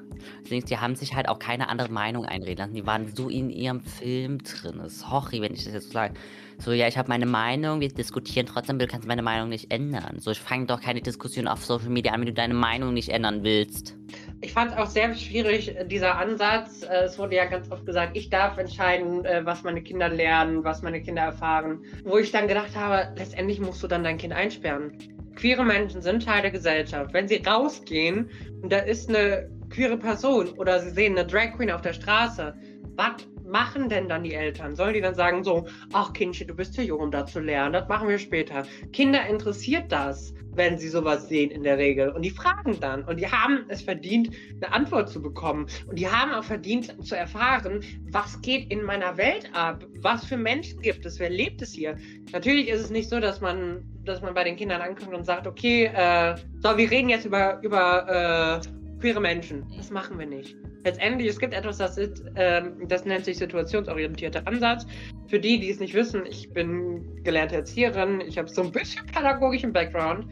[0.52, 2.74] Die haben sich halt auch keine andere Meinung einreden lassen.
[2.74, 4.82] Die waren so in ihrem Film drin.
[4.88, 6.16] Sorry, wenn ich das jetzt so sage.
[6.58, 10.20] So, ja, ich habe meine Meinung, wir diskutieren trotzdem, du kannst meine Meinung nicht ändern.
[10.20, 13.10] So, ich fange doch keine Diskussion auf Social Media an, wenn du deine Meinung nicht
[13.10, 13.96] ändern willst.
[14.42, 16.84] Ich fand es auch sehr schwierig, äh, dieser Ansatz.
[16.84, 20.64] Äh, es wurde ja ganz oft gesagt, ich darf entscheiden, äh, was meine Kinder lernen,
[20.64, 21.84] was meine Kinder erfahren.
[22.06, 24.98] Wo ich dann gedacht habe, letztendlich musst du dann dein Kind einsperren.
[25.36, 27.14] Queere Menschen sind Teil der Gesellschaft.
[27.14, 28.30] Wenn sie rausgehen
[28.62, 32.56] und da ist eine queere Person oder sie sehen eine Drag Queen auf der Straße,
[32.96, 34.76] was machen denn dann die Eltern?
[34.76, 37.74] Sollen die dann sagen so, ach Kindchen, du bist zu jung, um da zu lernen,
[37.74, 38.64] das machen wir später.
[38.94, 42.10] Kinder interessiert das, wenn sie sowas sehen in der Regel.
[42.10, 43.04] Und die fragen dann.
[43.04, 44.30] Und die haben es verdient,
[44.62, 45.68] eine Antwort zu bekommen.
[45.88, 49.86] Und die haben auch verdient zu erfahren, was geht in meiner Welt ab?
[50.02, 51.20] Was für Menschen gibt es?
[51.20, 51.98] Wer lebt es hier?
[52.34, 55.48] Natürlich ist es nicht so, dass man, dass man bei den Kindern ankommt und sagt,
[55.48, 59.66] okay, äh, so, wir reden jetzt über, über äh, queere Menschen.
[59.76, 60.56] Das machen wir nicht.
[60.84, 64.86] Letztendlich, es gibt etwas, das, ist, ähm, das nennt sich situationsorientierter Ansatz.
[65.28, 69.06] Für die, die es nicht wissen, ich bin gelernte Erzieherin, ich habe so ein bisschen
[69.06, 70.28] pädagogischen Background.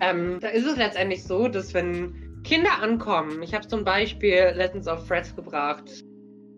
[0.00, 4.88] Ähm, da ist es letztendlich so, dass wenn Kinder ankommen, ich habe zum Beispiel letztens
[4.88, 6.04] auf Threads gebracht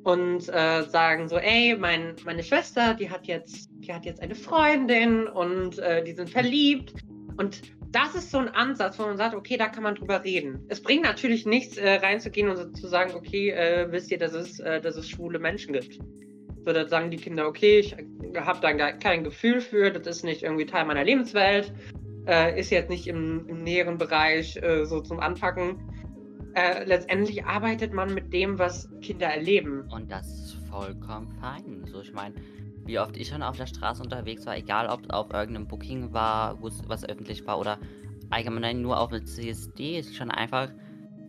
[0.05, 4.35] und äh, sagen so, ey, mein, meine Schwester, die hat jetzt, die hat jetzt eine
[4.35, 6.95] Freundin und äh, die sind verliebt
[7.37, 10.65] und das ist so ein Ansatz, wo man sagt, okay, da kann man drüber reden.
[10.69, 14.59] Es bringt natürlich nichts, äh, reinzugehen und zu sagen, okay, äh, wisst ihr, dass es,
[14.61, 15.99] äh, dass es schwule Menschen gibt.
[16.65, 17.97] So, dann sagen die Kinder, okay, ich
[18.37, 21.73] habe da kein Gefühl für, das ist nicht irgendwie Teil meiner Lebenswelt,
[22.27, 25.77] äh, ist jetzt nicht im, im näheren Bereich äh, so zum Anpacken.
[26.55, 29.89] Äh, letztendlich arbeitet man mit dem, was Kinder erleben.
[29.91, 31.85] Und das ist vollkommen fein.
[31.87, 32.35] So, ich meine,
[32.85, 36.59] wie oft ich schon auf der Straße unterwegs war, egal ob auf irgendeinem Booking war,
[36.61, 37.79] was öffentlich war oder
[38.31, 40.71] allgemein nur auf dem CSD, ist schon einfach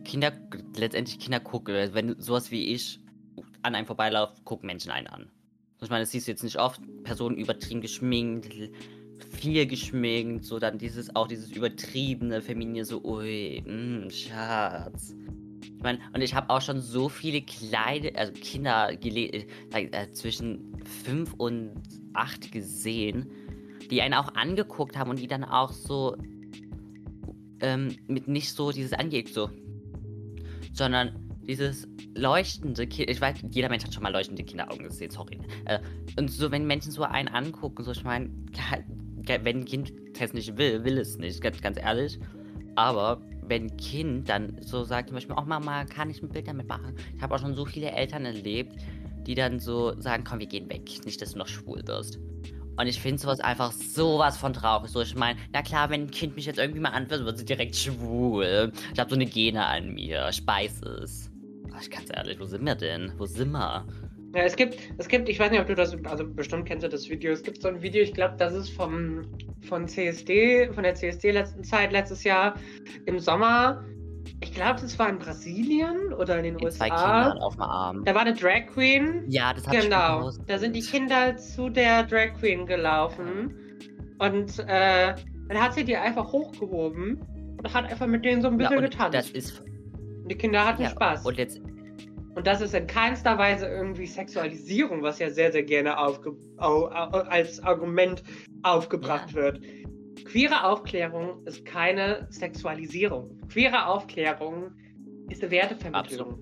[0.04, 0.32] Kinder,
[0.76, 3.00] letztendlich Kinder gucken, wenn sowas wie ich
[3.62, 5.30] an einem vorbeilauft, gucken Menschen einen an.
[5.80, 8.54] Ich meine, das siehst du jetzt nicht oft, Personen übertrieben geschminkt,
[9.30, 15.14] viel geschminkt, so dann dieses, auch dieses übertriebene Feminine, so, ui, mh, mm, Schatz
[15.84, 21.34] meine, und ich habe auch schon so viele kleine, also Kinder äh, äh, zwischen 5
[21.34, 21.72] und
[22.14, 23.30] 8 gesehen,
[23.90, 26.16] die einen auch angeguckt haben und die dann auch so
[27.60, 29.50] ähm, mit nicht so dieses angeht, so.
[30.72, 33.10] Sondern dieses leuchtende Kind.
[33.10, 35.38] Ich weiß, jeder Mensch hat schon mal leuchtende Kinderaugen gesehen, sorry.
[35.66, 35.78] Äh,
[36.18, 38.30] und so, wenn Menschen so einen angucken, so, ich meine,
[39.26, 42.18] wenn ein Kind das nicht will, will es nicht, ganz, ganz ehrlich.
[42.76, 46.48] Aber wenn ein Kind dann so sagt, zum Beispiel, oh Mama, kann ich ein Bild
[46.48, 46.94] damit machen?
[47.16, 48.76] Ich habe auch schon so viele Eltern erlebt,
[49.26, 52.18] die dann so sagen, komm, wir gehen weg, nicht, dass du noch schwul wirst.
[52.76, 54.90] Und ich finde sowas einfach sowas von traurig.
[54.90, 57.44] So, ich meine, na klar, wenn ein Kind mich jetzt irgendwie mal anfasst, wird sie
[57.44, 58.72] direkt schwul.
[58.92, 60.28] Ich habe so eine Gene an mir.
[60.30, 61.30] Ich weiß es.
[61.80, 63.12] Ich ganz ehrlich, wo sind wir denn?
[63.16, 63.86] Wo sind wir?
[64.34, 66.88] Ja, es gibt, es gibt, ich weiß nicht, ob du das, also bestimmt kennst du
[66.88, 67.32] das Video.
[67.32, 69.22] Es gibt so ein Video, ich glaube, das ist vom,
[69.68, 72.56] von CSD, von der CSD letzten Zeit, letztes Jahr
[73.06, 73.84] im Sommer.
[74.40, 76.78] Ich glaube, das war in Brasilien oder in den Mit USA.
[76.86, 78.04] zwei Kindern auf dem Arm.
[78.04, 79.24] Da war eine Drag Queen.
[79.28, 80.30] Ja, das hat Genau.
[80.46, 83.54] Da sind die Kinder zu der Drag Queen gelaufen.
[84.18, 85.14] Und äh,
[85.48, 87.20] dann hat sie die einfach hochgehoben
[87.58, 89.14] und hat einfach mit denen so ein Ja, bisschen und getanzt.
[89.14, 89.60] das ist.
[89.60, 91.24] Und die Kinder hatten Ja, Spaß.
[91.26, 91.60] Und jetzt.
[92.34, 96.86] Und das ist in keinster Weise irgendwie Sexualisierung, was ja sehr, sehr gerne aufge au
[96.86, 96.88] au
[97.28, 98.22] als Argument
[98.62, 99.60] aufgebracht wird.
[100.24, 103.40] Queere Aufklärung ist keine Sexualisierung.
[103.48, 104.72] Queere Aufklärung
[105.28, 106.38] ist eine Wertevermittlung.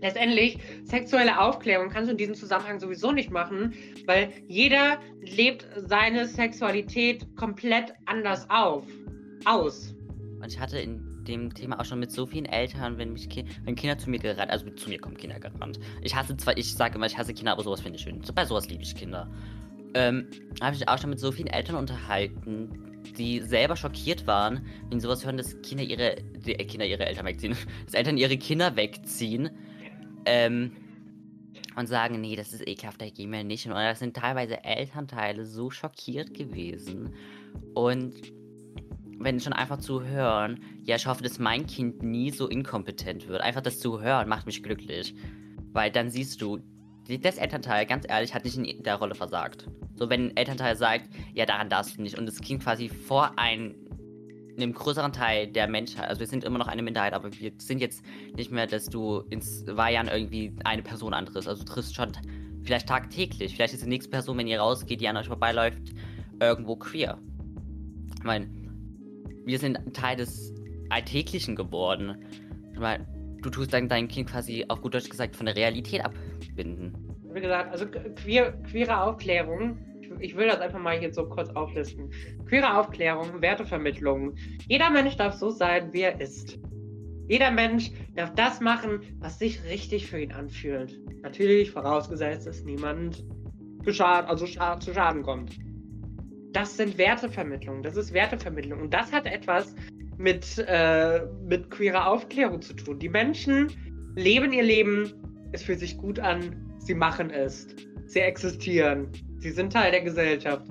[0.00, 3.74] Letztendlich, sexuelle Aufklärung kannst du in diesem Zusammenhang sowieso nicht machen,
[4.06, 8.84] weil jeder lebt seine Sexualität komplett anders auf.
[9.44, 9.94] Aus.
[10.40, 13.44] Und ich hatte in dem Thema auch schon mit so vielen Eltern, wenn mich Ki
[13.64, 15.78] wenn Kinder zu mir gerannt, also zu mir kommen Kinder gerannt.
[16.02, 18.20] Ich hasse zwar, ich sage immer, ich hasse Kinder, aber sowas finde ich schön.
[18.34, 19.30] Bei sowas liebe ich Kinder.
[19.94, 20.26] Ähm,
[20.60, 25.04] habe ich auch schon mit so vielen Eltern unterhalten, die selber schockiert waren, wenn sie
[25.04, 28.76] sowas hören, dass Kinder ihre, die, äh, Kinder ihre Eltern wegziehen, dass Eltern ihre Kinder
[28.76, 29.50] wegziehen.
[30.24, 30.72] Ähm,
[31.76, 33.66] und sagen, nee, das ist ekelhaft, da gehen wir nicht.
[33.66, 37.14] Und das sind teilweise Elternteile so schockiert gewesen.
[37.74, 38.14] Und
[39.18, 43.40] wenn schon einfach zu hören, ja, ich hoffe, dass mein Kind nie so inkompetent wird.
[43.40, 45.14] Einfach das zu hören macht mich glücklich.
[45.72, 46.58] Weil dann siehst du,
[47.08, 49.66] das Elternteil, ganz ehrlich, hat nicht in der Rolle versagt.
[49.96, 53.38] So, wenn ein Elternteil sagt, ja, daran darfst du nicht, und das Kind quasi vor
[53.38, 53.74] ein,
[54.56, 57.80] einem größeren Teil der Menschheit, also wir sind immer noch eine Minderheit, aber wir sind
[57.80, 58.04] jetzt
[58.36, 61.48] nicht mehr, dass du ins Weihern irgendwie eine Person antriffst.
[61.48, 62.12] Also du triffst schon
[62.62, 63.54] vielleicht tagtäglich.
[63.54, 65.92] Vielleicht ist die nächste Person, wenn ihr rausgeht, die an euch vorbeiläuft,
[66.40, 67.18] irgendwo queer.
[68.18, 68.48] Ich meine,
[69.44, 70.54] wir sind Teil des
[70.90, 72.24] Alltäglichen geworden.
[72.72, 73.06] Ich meine,
[73.42, 76.94] du tust dann dein Kind quasi auf gut Deutsch gesagt von der Realität abbinden.
[77.32, 79.78] Wie gesagt, also queer, queere Aufklärung,
[80.20, 82.10] ich, will das einfach mal hier so kurz auflisten.
[82.46, 84.34] Queere Aufklärung, Wertevermittlung.
[84.68, 86.58] Jeder Mensch darf so sein, wie er ist.
[87.28, 91.00] Jeder Mensch darf das machen, was sich richtig für ihn anfühlt.
[91.22, 93.24] Natürlich vorausgesetzt, dass niemand
[93.84, 95.58] geschadet, also scha zu Schaden kommt.
[96.52, 98.82] Das sind Wertevermittlungen, das ist Wertevermittlung.
[98.82, 99.74] Und das hat etwas
[100.22, 102.98] mit, äh, mit queerer Aufklärung zu tun.
[102.98, 103.68] Die Menschen
[104.14, 105.12] leben ihr Leben,
[105.52, 107.66] es fühlt sich gut an, sie machen es.
[108.06, 109.08] Sie existieren.
[109.38, 110.66] Sie sind Teil der Gesellschaft.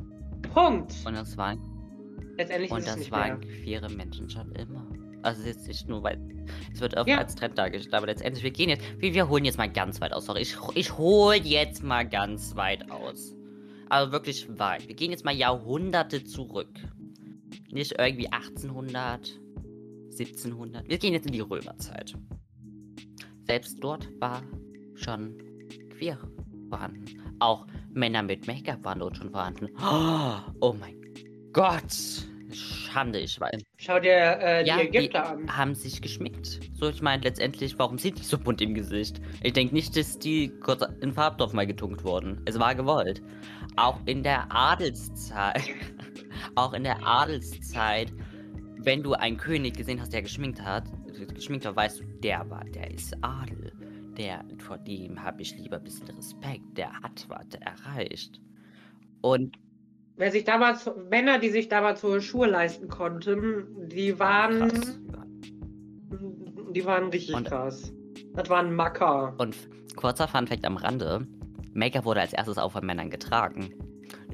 [0.53, 0.93] Punkt.
[1.05, 1.59] Und das waren,
[2.37, 3.37] Letztendlich und ist es das mehr.
[3.37, 4.87] queere Menschen schon immer.
[5.23, 6.19] Also jetzt nicht nur, weil
[6.73, 7.17] es wird oft Ja.
[7.19, 10.13] als Trend dargestellt, aber letztendlich, wir gehen jetzt, wir, wir holen jetzt mal ganz weit
[10.13, 10.25] aus.
[10.25, 13.35] Sorry, ich, ich hole jetzt mal ganz weit aus.
[13.89, 14.87] Also wirklich weit.
[14.87, 16.69] Wir gehen jetzt mal Jahrhunderte zurück.
[17.71, 19.39] Nicht irgendwie 1800,
[20.11, 20.87] 1700.
[20.89, 22.13] Wir gehen jetzt in die Römerzeit.
[23.47, 24.43] Selbst dort war
[24.95, 25.37] schon
[25.97, 26.17] queer
[26.69, 27.05] vorhanden.
[27.39, 29.67] Auch Männer mit Make-up waren dort schon vorhanden.
[30.59, 30.95] Oh mein
[31.53, 31.91] Gott.
[32.53, 33.61] Schande, ich weiß.
[33.77, 35.57] Schau dir äh, Ja, die Ägypter an.
[35.57, 36.59] haben sich geschminkt.
[36.73, 39.21] So, ich meine, letztendlich, warum sind die so bunt im Gesicht?
[39.41, 42.41] Ich denke nicht, dass die kurz in Farbstoff mal getunkt wurden.
[42.45, 43.21] Es war gewollt.
[43.77, 45.61] Auch in der Adelszeit,
[46.55, 48.11] auch in der Adelszeit,
[48.83, 50.85] wenn du einen König gesehen hast, der geschminkt hat,
[51.33, 53.71] geschminkt war, weißt du, der war, der ist Adel.
[54.17, 56.77] Der, vor dem habe ich lieber ein bisschen Respekt.
[56.77, 58.41] Der hat was erreicht.
[59.21, 59.57] Und
[60.17, 64.99] Wer sich damals, Männer, die sich damals hohe Schuhe leisten konnten, die waren, krass.
[66.75, 67.93] die waren richtig Und- krass.
[68.33, 69.33] Das waren Macker.
[69.39, 69.55] Und
[69.95, 71.25] kurzer Funfact am Rande:
[71.73, 73.73] Make-up wurde als erstes auch von Männern getragen.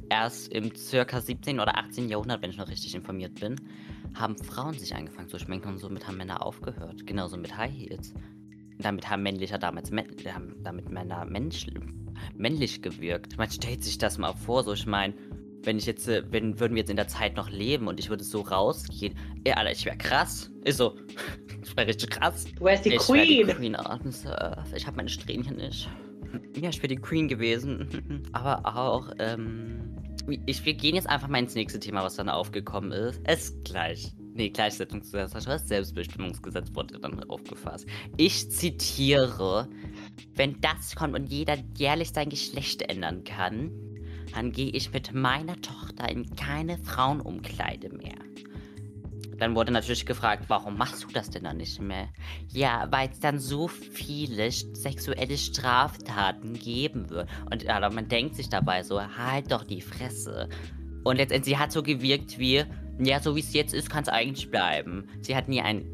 [0.09, 1.59] Erst im circa 17.
[1.59, 2.09] oder 18.
[2.09, 3.55] Jahrhundert, wenn ich noch richtig informiert bin,
[4.19, 7.05] haben Frauen sich angefangen zu schminken und somit haben Männer aufgehört.
[7.05, 8.13] Genauso mit High Heels.
[8.79, 11.67] Damit haben männlicher damals haben damit Männer mensch,
[12.35, 13.37] männlich gewirkt.
[13.37, 15.13] Man stellt sich das mal vor, so ich meine,
[15.63, 18.09] wenn ich jetzt, äh, wenn würden wir jetzt in der Zeit noch leben und ich
[18.09, 20.51] würde so rausgehen, ey, Alter, ich wäre krass.
[20.63, 20.95] Ist so,
[21.63, 22.45] ich wäre richtig krass.
[22.55, 23.75] Du wärst die ich wär die Queen.
[23.75, 23.77] Queen.
[24.75, 25.89] Ich habe meine Strähnchen nicht.
[26.59, 28.23] Ja, ich wäre die Queen gewesen.
[28.31, 29.96] Aber auch, ähm.
[30.45, 33.21] Ich, wir gehen jetzt einfach mal ins nächste Thema, was dann aufgekommen ist.
[33.23, 34.11] Es ist gleich.
[34.33, 37.87] Nee, Gleichsetzungsgesetz, das Selbstbestimmungsgesetz wurde dann aufgefasst.
[38.17, 39.67] Ich zitiere:
[40.35, 43.71] Wenn das kommt und jeder jährlich sein Geschlecht ändern kann,
[44.33, 48.26] dann gehe ich mit meiner Tochter in keine Frauenumkleide mehr.
[49.39, 52.09] Dann wurde natürlich gefragt, warum machst du das denn dann nicht mehr?
[52.51, 57.29] Ja, weil es dann so viele sexuelle Straftaten geben wird.
[57.51, 60.49] Und ja, man denkt sich dabei so, halt doch die Fresse.
[61.03, 62.63] Und letztendlich, sie hat so gewirkt wie,
[62.99, 65.07] ja, so wie es jetzt ist, kann es eigentlich bleiben.
[65.21, 65.85] Sie hat nie ein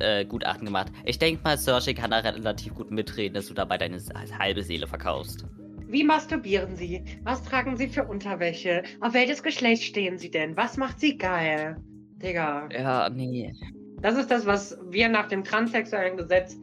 [0.00, 0.92] äh, Gutachten gemacht.
[1.04, 3.98] Ich denke mal, Cersei kann da relativ gut mitreden, dass du dabei deine
[4.38, 5.46] halbe Seele verkaufst.
[5.86, 7.02] Wie masturbieren Sie?
[7.22, 8.82] Was tragen Sie für Unterwäsche?
[9.00, 10.54] Auf welches Geschlecht stehen Sie denn?
[10.56, 11.82] Was macht Sie geil?
[12.22, 12.68] Digga.
[12.72, 13.52] Ja, nee.
[14.00, 16.56] Das ist das, was wir nach dem transsexuellen Gesetz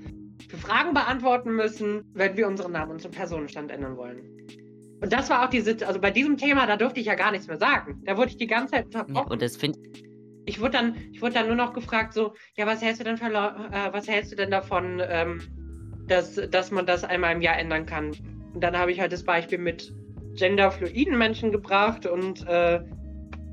[0.50, 4.20] für Fragen beantworten müssen, wenn wir unseren Namen und zum Personenstand ändern wollen.
[5.02, 7.32] Und das war auch die Situation, also bei diesem Thema, da durfte ich ja gar
[7.32, 8.02] nichts mehr sagen.
[8.06, 9.28] Da wurde ich die ganze Zeit unterbrochen.
[9.28, 9.80] Ja, und das finde
[10.46, 13.18] ich wurde dann, ich wurde dann nur noch gefragt, so, ja, was hältst du denn,
[13.18, 15.42] für, äh, was hältst du denn davon, ähm,
[16.08, 18.12] dass, dass man das einmal im Jahr ändern kann?
[18.54, 19.92] Und dann habe ich halt das Beispiel mit
[20.36, 22.82] genderfluiden Menschen gebracht und äh,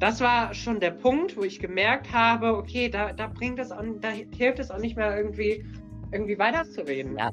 [0.03, 3.85] das war schon der Punkt, wo ich gemerkt habe, okay, da, da bringt es auch,
[4.01, 5.65] da hilft es auch nicht mehr irgendwie,
[6.11, 7.17] irgendwie weiterzureden.
[7.17, 7.31] Ja.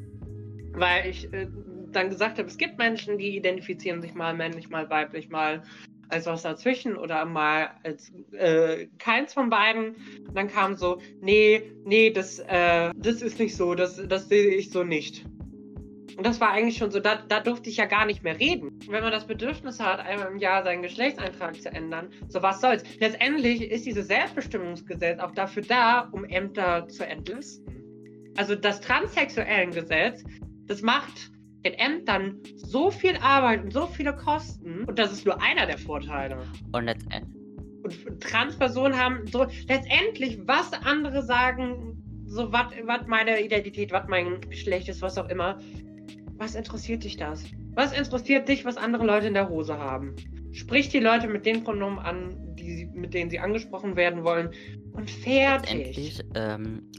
[0.74, 1.48] Weil ich äh,
[1.92, 5.64] dann gesagt habe, es gibt Menschen, die identifizieren sich mal männlich, mal weiblich, mal
[6.10, 9.96] als was dazwischen oder mal als äh, keins von beiden.
[10.28, 14.54] Und dann kam so, nee, nee, das, äh, das ist nicht so, das, das sehe
[14.54, 15.26] ich so nicht.
[16.20, 18.78] Und das war eigentlich schon so, da, da durfte ich ja gar nicht mehr reden.
[18.90, 22.84] Wenn man das Bedürfnis hat, einmal im Jahr seinen Geschlechtseintrag zu ändern, so was soll's.
[23.00, 28.34] Letztendlich ist dieses Selbstbestimmungsgesetz auch dafür da, um Ämter zu entlisten.
[28.36, 30.26] Also das transsexuellen Gesetz,
[30.66, 31.32] das macht
[31.66, 34.84] den Ämtern so viel Arbeit und so viele Kosten.
[34.84, 36.38] Und das ist nur einer der Vorteile.
[36.74, 37.42] Und letztendlich.
[37.82, 44.90] Und Transpersonen haben so letztendlich, was andere sagen, so was meine Identität, was mein Geschlecht
[44.90, 45.58] ist, was auch immer.
[46.40, 47.44] Was interessiert dich das?
[47.74, 50.16] Was interessiert dich, was andere Leute in der Hose haben?
[50.54, 54.50] Sprich die Leute mit den Pronomen an, die, mit denen sie angesprochen werden wollen.
[54.94, 55.88] Und fertig.
[55.88, 56.90] Endlich, ähm,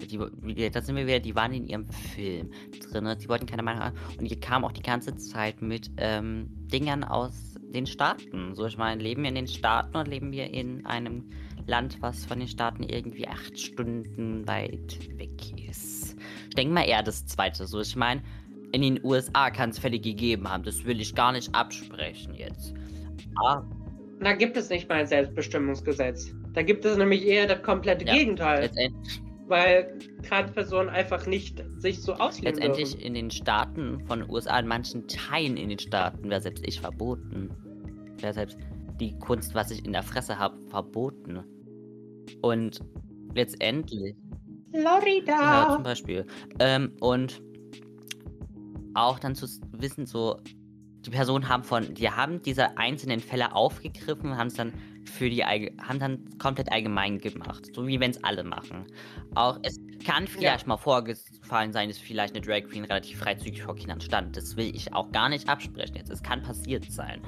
[0.73, 2.51] da sind wir wieder, die waren in ihrem Film
[2.93, 3.97] drin, die wollten keine Meinung haben.
[4.19, 8.55] Und die kamen auch die ganze Zeit mit ähm, Dingern aus den Staaten.
[8.55, 11.31] So, ich meine, leben wir in den Staaten oder leben wir in einem
[11.67, 16.17] Land, was von den Staaten irgendwie acht Stunden weit weg ist?
[16.51, 17.67] Ich denke mal eher das zweite.
[17.67, 18.23] So, ich meine,
[18.73, 20.63] in den USA kann es Fälle gegeben haben.
[20.63, 22.75] Das will ich gar nicht absprechen jetzt.
[23.43, 23.63] Ah.
[24.21, 26.33] Da gibt es nicht mal ein Selbstbestimmungsgesetz.
[26.53, 28.71] Da gibt es nämlich eher das komplette ja, Gegenteil.
[29.47, 33.07] Weil Transpersonen einfach nicht sich so ausleben Letztendlich dürfen.
[33.07, 36.81] in den Staaten von den USA, in manchen Teilen in den Staaten, wäre selbst ich
[36.81, 37.51] verboten.
[38.19, 38.59] Wäre selbst
[39.01, 41.41] die Kunst, was ich in der Fresse habe, verboten.
[42.43, 42.81] Und
[43.35, 44.15] letztendlich.
[44.73, 45.33] Florida!
[45.33, 46.27] Ja, zum Beispiel.
[46.61, 47.43] Ähm, und
[48.95, 50.39] auch dann zu wissen, so,
[51.07, 54.73] die Personen haben von, die haben diese einzelnen Fälle aufgegriffen und haben es dann
[55.05, 57.75] für die, haben dann komplett allgemein gemacht.
[57.75, 58.85] So wie wenn es alle machen.
[59.35, 60.69] Auch, es kann vielleicht ja.
[60.69, 64.37] mal vorgefallen sein, dass vielleicht eine Drag Queen relativ freizügig vor Kindern stand.
[64.37, 66.11] Das will ich auch gar nicht absprechen jetzt.
[66.11, 67.23] Es kann passiert sein.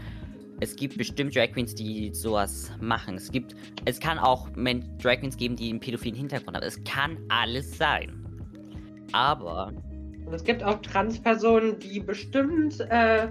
[0.60, 3.16] Es gibt bestimmt Drag Queens, die sowas machen.
[3.16, 6.64] Es gibt, es kann auch Drag Queens geben, die einen pädophilen Hintergrund haben.
[6.64, 8.18] Es kann alles sein.
[9.12, 9.72] Aber
[10.32, 13.28] und es gibt auch Transpersonen, die bestimmt äh,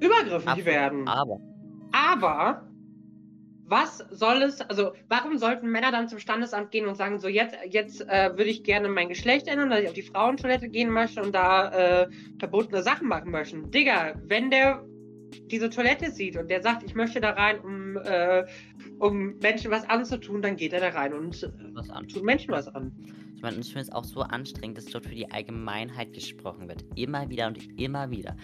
[0.00, 1.06] übergriffig Ab werden.
[1.06, 1.38] Aber.
[1.92, 2.66] Aber
[3.66, 7.58] was soll es, also warum sollten Männer dann zum Standesamt gehen und sagen, so jetzt,
[7.68, 11.22] jetzt äh, würde ich gerne mein Geschlecht ändern, dass ich auf die Frauentoilette gehen möchte
[11.22, 13.58] und da äh, verbotene Sachen machen möchte?
[13.58, 14.82] Digga, wenn der
[15.50, 18.46] diese Toilette sieht und der sagt, ich möchte da rein, um, äh,
[18.98, 21.52] um Menschen was anzutun, dann geht er da rein und
[22.08, 22.92] tut Menschen was an.
[23.42, 26.84] Ich meine, ich finde es auch so anstrengend, dass dort für die Allgemeinheit gesprochen wird.
[26.94, 28.36] Immer wieder und immer wieder.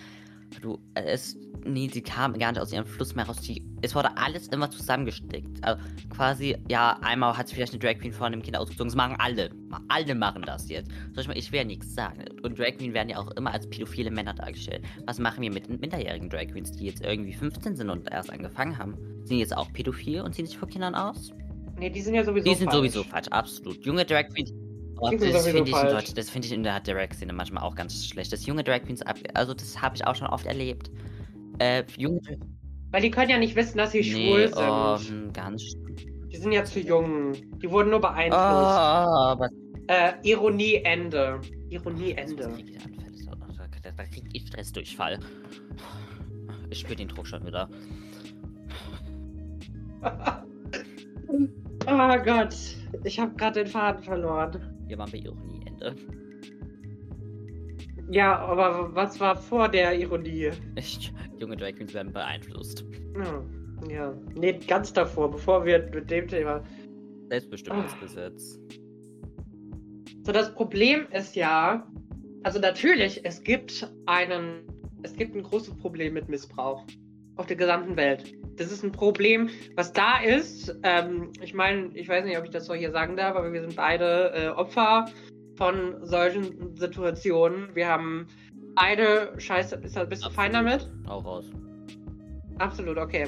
[0.60, 3.40] Du, es, nee, sie kam gar nicht aus ihrem Fluss mehr raus.
[3.42, 5.62] Die, es wurde alles immer zusammengesteckt.
[5.62, 5.80] Also
[6.10, 8.88] quasi, ja, einmal hat sich vielleicht eine Drag Queen vor einem Kind ausgezogen.
[8.88, 9.50] Das machen alle.
[9.86, 10.90] Alle machen das jetzt.
[11.12, 12.24] Soll ich mal, ich will ja nichts sagen.
[12.42, 14.82] Und Drag Queen werden ja auch immer als pädophile Männer dargestellt.
[15.06, 18.76] Was machen wir mit minderjährigen Drag Queens, die jetzt irgendwie 15 sind und erst angefangen
[18.76, 18.94] haben?
[19.18, 21.30] Sind die jetzt auch pädophil und ziehen sich vor Kindern aus?
[21.78, 22.56] Nee, die sind ja sowieso falsch.
[22.56, 22.76] Die sind falsch.
[22.78, 23.86] sowieso falsch, absolut.
[23.86, 24.52] Junge Drag Queens
[25.00, 28.32] das finde ich, in Deutsch, das find ich in der Drag-Szene manchmal auch ganz schlecht.
[28.32, 29.02] Das junge Drag Queens.
[29.34, 30.90] Also, das habe ich auch schon oft erlebt.
[31.58, 32.20] Äh, junge
[32.90, 34.58] Weil die können ja nicht wissen, dass sie nee, schwul sind.
[34.58, 34.98] Oh,
[35.32, 35.62] ganz.
[36.30, 37.32] Die sind ja zu jung.
[37.60, 38.42] Die wurden nur beeinflusst.
[38.42, 39.46] Oh,
[39.88, 41.40] äh, Ironie Ende.
[41.70, 42.50] Ironie Ende.
[43.82, 45.18] Da, da krieg ich Stressdurchfall.
[46.70, 47.68] Ich spüre den Druck schon wieder.
[51.86, 52.54] oh Gott.
[53.04, 54.77] Ich habe gerade den Faden verloren.
[54.88, 55.94] Wir waren bei Ironieende.
[58.10, 60.50] Ja, aber was war vor der Ironie?
[60.76, 62.84] Ich, junge Drag Queens werden beeinflusst.
[63.14, 63.44] Ja,
[63.90, 64.14] ja.
[64.34, 66.62] Nee, ganz davor, bevor wir mit dem Thema.
[67.28, 68.58] Selbstbestimmungsgesetz.
[70.24, 71.86] So, das Problem ist ja,
[72.44, 74.62] also natürlich, es gibt einen,
[75.02, 76.86] es gibt ein großes Problem mit Missbrauch
[77.36, 78.34] auf der gesamten Welt.
[78.58, 80.76] Das ist ein Problem, was da ist.
[80.82, 83.60] Ähm, ich meine, ich weiß nicht, ob ich das so hier sagen darf, aber wir
[83.60, 85.06] sind beide äh, Opfer
[85.56, 87.74] von solchen Situationen.
[87.74, 88.26] Wir haben
[88.74, 89.76] beide Scheiße.
[89.76, 90.90] Ist, bist du fein damit?
[91.06, 91.50] Auch raus.
[92.58, 93.26] Absolut, okay.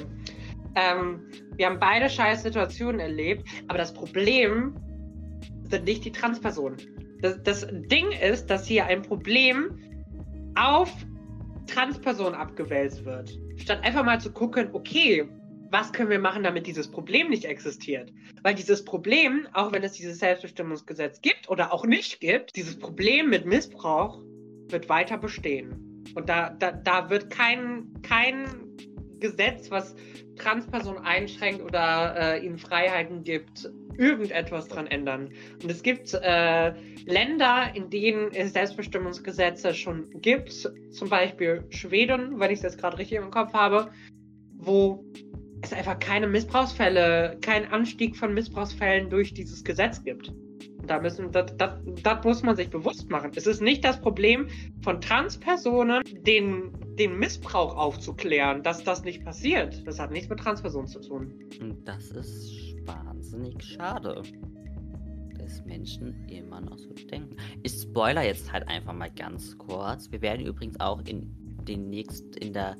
[0.75, 1.21] Ähm,
[1.57, 4.75] wir haben beide scheiß Situationen erlebt, aber das Problem
[5.69, 6.79] sind nicht die Transpersonen.
[7.23, 9.79] Das, das Ding ist, dass hier ein Problem
[10.57, 10.93] auf
[11.67, 13.39] Transpersonen abgewälzt wird.
[13.61, 15.29] Statt einfach mal zu gucken, okay,
[15.71, 18.13] was können wir machen, damit dieses Problem nicht existiert?
[18.43, 23.31] Weil dieses Problem, auch wenn es dieses Selbstbestimmungsgesetz gibt oder auch nicht gibt, dieses Problem
[23.31, 24.21] mit Missbrauch
[24.69, 26.05] wird weiter bestehen.
[26.15, 28.47] Und da, da, da wird kein, kein
[29.21, 29.95] Gesetz, was
[30.37, 33.71] Transpersonen einschränkt oder äh, ihnen Freiheiten gibt,
[34.01, 35.29] irgendetwas dran ändern.
[35.63, 36.73] Und es gibt äh,
[37.05, 40.51] Länder, in denen es Selbstbestimmungsgesetze schon gibt,
[40.91, 43.91] zum Beispiel Schweden, wenn ich es jetzt gerade richtig im Kopf habe,
[44.57, 45.05] wo
[45.63, 50.33] es einfach keine Missbrauchsfälle, keinen Anstieg von Missbrauchsfällen durch dieses Gesetz gibt.
[50.91, 51.71] Da müssen, das, das,
[52.03, 53.31] das muss man sich bewusst machen.
[53.37, 54.49] Es ist nicht das Problem
[54.83, 59.87] von Transpersonen, den, den Missbrauch aufzuklären, dass das nicht passiert.
[59.87, 61.33] Das hat nichts mit Transpersonen zu tun.
[61.85, 64.21] Das ist wahnsinnig schade.
[65.39, 67.37] Dass Menschen immer noch so denken.
[67.63, 70.11] Ich spoiler jetzt halt einfach mal ganz kurz.
[70.11, 71.33] Wir werden übrigens auch in
[71.69, 72.77] den nächsten, in der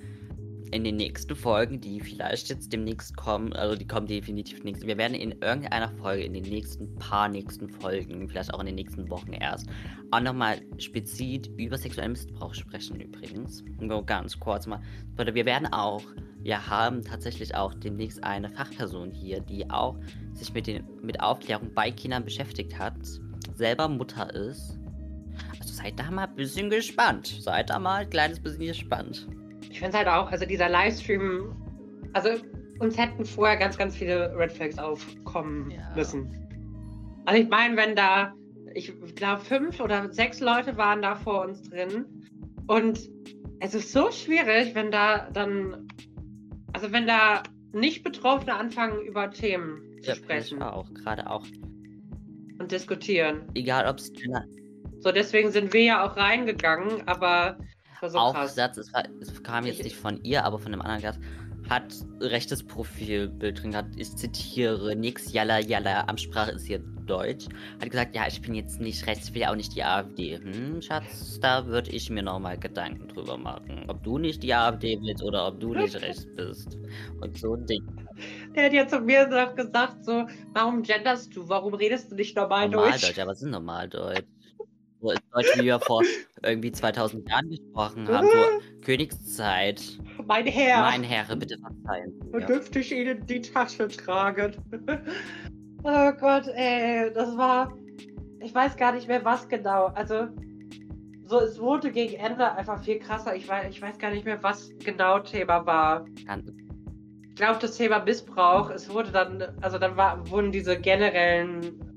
[0.73, 4.87] in den nächsten Folgen, die vielleicht jetzt demnächst kommen, also die kommen definitiv nächsten.
[4.87, 8.77] Wir werden in irgendeiner Folge, in den nächsten paar nächsten Folgen, vielleicht auch in den
[8.77, 9.69] nächsten Wochen erst,
[10.11, 13.65] auch nochmal speziell über sexuellen Missbrauch sprechen übrigens.
[13.81, 14.81] Nur ganz kurz mal.
[15.17, 16.03] Wir werden auch,
[16.41, 19.97] wir haben tatsächlich auch demnächst eine Fachperson hier, die auch
[20.35, 22.97] sich mit, den, mit Aufklärung bei Kindern beschäftigt hat,
[23.55, 24.79] selber Mutter ist.
[25.59, 27.27] Also seid da mal ein bisschen gespannt.
[27.41, 29.27] Seid da mal ein kleines bisschen gespannt.
[29.71, 31.55] Ich finde es halt auch, also dieser Livestream,
[32.13, 32.31] also
[32.81, 35.93] uns hätten vorher ganz, ganz viele Red Flags aufkommen ja.
[35.95, 36.29] müssen.
[37.27, 38.35] Also ich meine, wenn da,
[38.75, 42.05] ich glaube, fünf oder sechs Leute waren da vor uns drin.
[42.67, 43.09] Und
[43.61, 45.87] es ist so schwierig, wenn da dann,
[46.73, 50.63] also wenn da nicht Betroffene anfangen, über Themen ja, zu sprechen.
[50.63, 51.47] auch, gerade auch.
[52.59, 53.43] Und diskutieren.
[53.55, 54.13] Egal, ob es.
[54.99, 57.59] So, deswegen sind wir ja auch reingegangen, aber
[58.09, 61.21] so Aufsatz, es, war, es, kam jetzt nicht von ihr, aber von einem anderen Gast,
[61.69, 63.95] hat rechtes Profilbild drin gehabt.
[63.97, 67.47] Ich zitiere, nix, jalla, jalla, Amtssprache ist hier Deutsch.
[67.81, 70.39] Hat gesagt, ja, ich bin jetzt nicht rechts, ich will auch nicht die AfD.
[70.39, 73.85] Hm, Schatz, da würde ich mir nochmal Gedanken drüber machen.
[73.89, 76.79] Ob du nicht die AfD willst oder ob du nicht rechts bist.
[77.21, 77.85] Und so ein Ding.
[78.55, 81.49] Der hat ja zu mir noch gesagt, so, warum genderst du?
[81.49, 83.03] Warum redest du nicht normal, normal Deutsch?
[83.03, 84.25] Normaldeutsch, aber was ist Normaldeutsch?
[85.01, 86.03] So ist Deutsch, wie wir vor
[86.43, 88.27] irgendwie 2000 Jahren gesprochen haben.
[88.27, 89.83] So Königszeit.
[90.27, 90.81] Mein Herr.
[90.81, 92.13] Mein Herr, bitte verzeihen.
[92.33, 92.47] Ja.
[92.47, 94.55] dürfte ich Ihnen die Tasche tragen?
[95.85, 97.73] oh Gott, ey, das war.
[98.41, 99.87] Ich weiß gar nicht mehr, was genau.
[99.87, 100.29] Also,
[101.25, 103.35] so, es wurde gegen Ende einfach viel krasser.
[103.35, 106.05] Ich weiß, ich weiß gar nicht mehr, was genau Thema war.
[106.17, 111.90] Ich glaube, das Thema Missbrauch, es wurde dann, also dann war, wurden diese generellen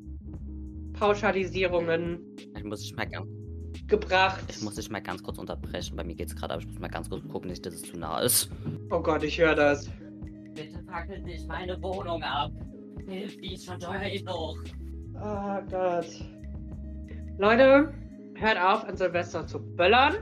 [0.93, 2.19] Pauschalisierungen
[2.55, 3.27] ich muss dich mal ganz,
[3.87, 4.43] gebracht.
[4.49, 5.95] ich muss dich mal ganz kurz unterbrechen.
[5.95, 7.97] Bei mir geht's gerade, aber ich muss mal ganz kurz gucken, nicht, dass es zu
[7.97, 8.49] nah ist.
[8.91, 9.89] Oh Gott, ich höre das.
[10.53, 12.51] Bitte fackelt nicht meine Wohnung ab.
[13.07, 14.63] Hilf, die ist schon teuer genug.
[15.15, 16.07] Oh Gott.
[17.37, 17.93] Leute,
[18.35, 20.15] hört auf, an Silvester zu böllern.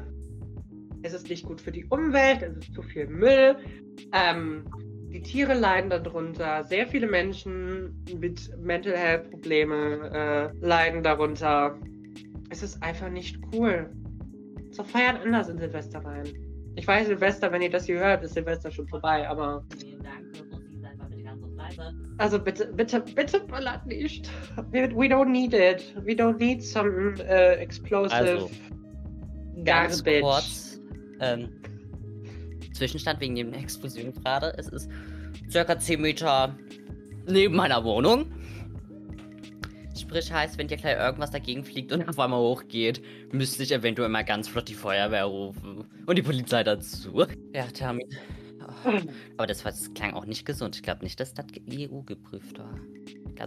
[1.04, 3.58] Es ist nicht gut für die Umwelt, es ist zu viel Müll.
[4.14, 4.66] Ähm,
[5.12, 6.63] die Tiere leiden darunter.
[6.63, 11.78] Sehr viele Menschen mit Mental Health Problemen äh, leiden darunter.
[12.50, 13.89] Es ist einfach nicht cool.
[14.71, 16.28] So feiern anders in Silvester rein.
[16.76, 19.65] Ich weiß, Silvester, wenn ihr das hier hört, ist Silvester schon vorbei, aber.
[19.78, 20.21] Vielen Dank,
[22.17, 24.30] also bitte, bitte, bitte ballert nicht.
[24.71, 25.95] We, don't need it.
[26.06, 28.52] We don't need some uh, explosive also,
[29.63, 30.80] ganz kurz,
[31.19, 31.50] ähm,
[32.74, 34.54] Zwischenstand wegen dem Explosion gerade.
[34.58, 34.90] Es ist
[35.50, 36.56] circa 10 Meter
[37.28, 38.32] neben meiner Wohnung.
[39.98, 44.10] Sprich heißt, wenn dir gleich irgendwas dagegen fliegt und auf einmal hochgeht, müsste ich eventuell
[44.10, 45.86] mal ganz flott die Feuerwehr rufen.
[46.06, 47.26] Und die Polizei dazu.
[47.54, 48.06] Ja, Tami.
[48.86, 48.90] Oh.
[49.38, 50.76] Aber das, war, das klang auch nicht gesund.
[50.76, 52.74] Ich glaube nicht, dass das EU geprüft war.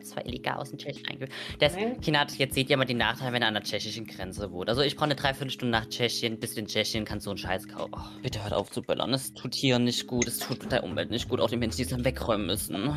[0.02, 1.32] Es war illegal aus dem Tschechien eingeführt.
[1.60, 4.68] Das, Kinat, jetzt seht ihr mal den Nachteil, wenn er an der tschechischen Grenze wohnt.
[4.68, 6.38] Also ich brauche eine Dreiviertelstunde nach Tschechien.
[6.40, 7.92] Bis in Tschechien kannst du einen Scheiß kaufen.
[7.96, 9.12] Oh, bitte hört auf zu böllern.
[9.14, 10.26] Es tut hier nicht gut.
[10.26, 11.40] Es tut der Umwelt nicht gut.
[11.40, 12.96] Auch die Menschen, die es dann wegräumen müssen.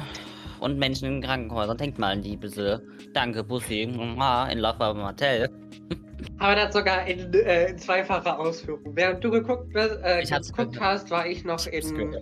[0.60, 1.78] und Menschen in Krankenhäusern.
[1.78, 2.82] Denkt mal an die bitte.
[3.14, 3.82] Danke, Bussi.
[3.84, 5.50] In Love Martell.
[6.40, 8.82] Aber das sogar in, äh, in zweifacher Ausführung.
[8.96, 12.16] Während du geguckt, äh, geguckt hast, war ich noch in.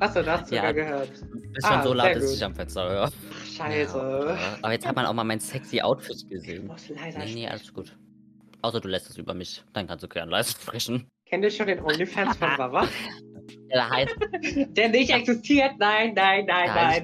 [0.00, 0.62] Achso, da hast du Ja.
[0.62, 1.10] sogar gehört.
[1.10, 2.34] Ist schon Ah, so laut, dass gut.
[2.34, 3.10] ich am Fenster höre.
[3.60, 4.36] Scheiße.
[4.38, 6.66] Ja, aber jetzt hat man auch mal mein sexy Outfit Ich gesehen.
[6.66, 7.96] muss leiser Nee, nee, alles gut.
[8.62, 9.62] Außer du lässt es über mich.
[9.72, 11.06] Dann kannst du gern leise sprechen.
[11.26, 12.88] Kennt ihr schon den OnlyFans von Baba?
[13.72, 14.14] Der heißt,
[14.76, 15.72] Der nicht existiert?
[15.78, 17.02] Nein, nein, nein, der nein.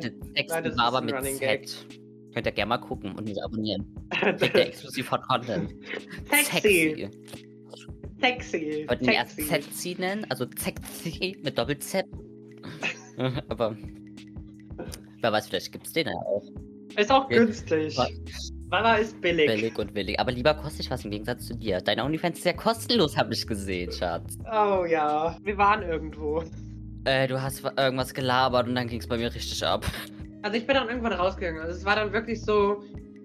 [0.64, 1.86] ist ein mit Z.
[2.34, 3.86] Könnt ihr gerne mal gucken und mich abonnieren.
[4.11, 5.72] Kriegt ihr exklusiv Hot Content.
[6.30, 7.09] Sexy.
[8.20, 8.84] Sexy.
[8.88, 9.40] Wollten wir erst.
[9.40, 10.26] Sexy nennen?
[10.28, 12.04] Also Sexy mit Doppel-Z.
[13.48, 13.76] Aber
[15.27, 16.45] wer weiß, vielleicht gibt's den ja auch.
[16.97, 17.39] Ist auch Ja.
[17.39, 17.99] günstig.
[18.68, 19.47] Baba ist billig.
[19.47, 20.18] Billig und willig.
[20.18, 21.81] Aber lieber kostet ich was im Gegensatz zu dir.
[21.81, 24.39] Deine OnlyFans ist ja kostenlos, habe ich gesehen, Schatz.
[24.45, 25.37] Oh ja.
[25.43, 26.43] Wir waren irgendwo.
[27.05, 29.85] Äh, du hast irgendwas gelabert und dann ging's bei mir richtig ab.
[30.43, 31.61] Also ich bin dann irgendwann rausgegangen.
[31.61, 32.83] Also es war dann wirklich so.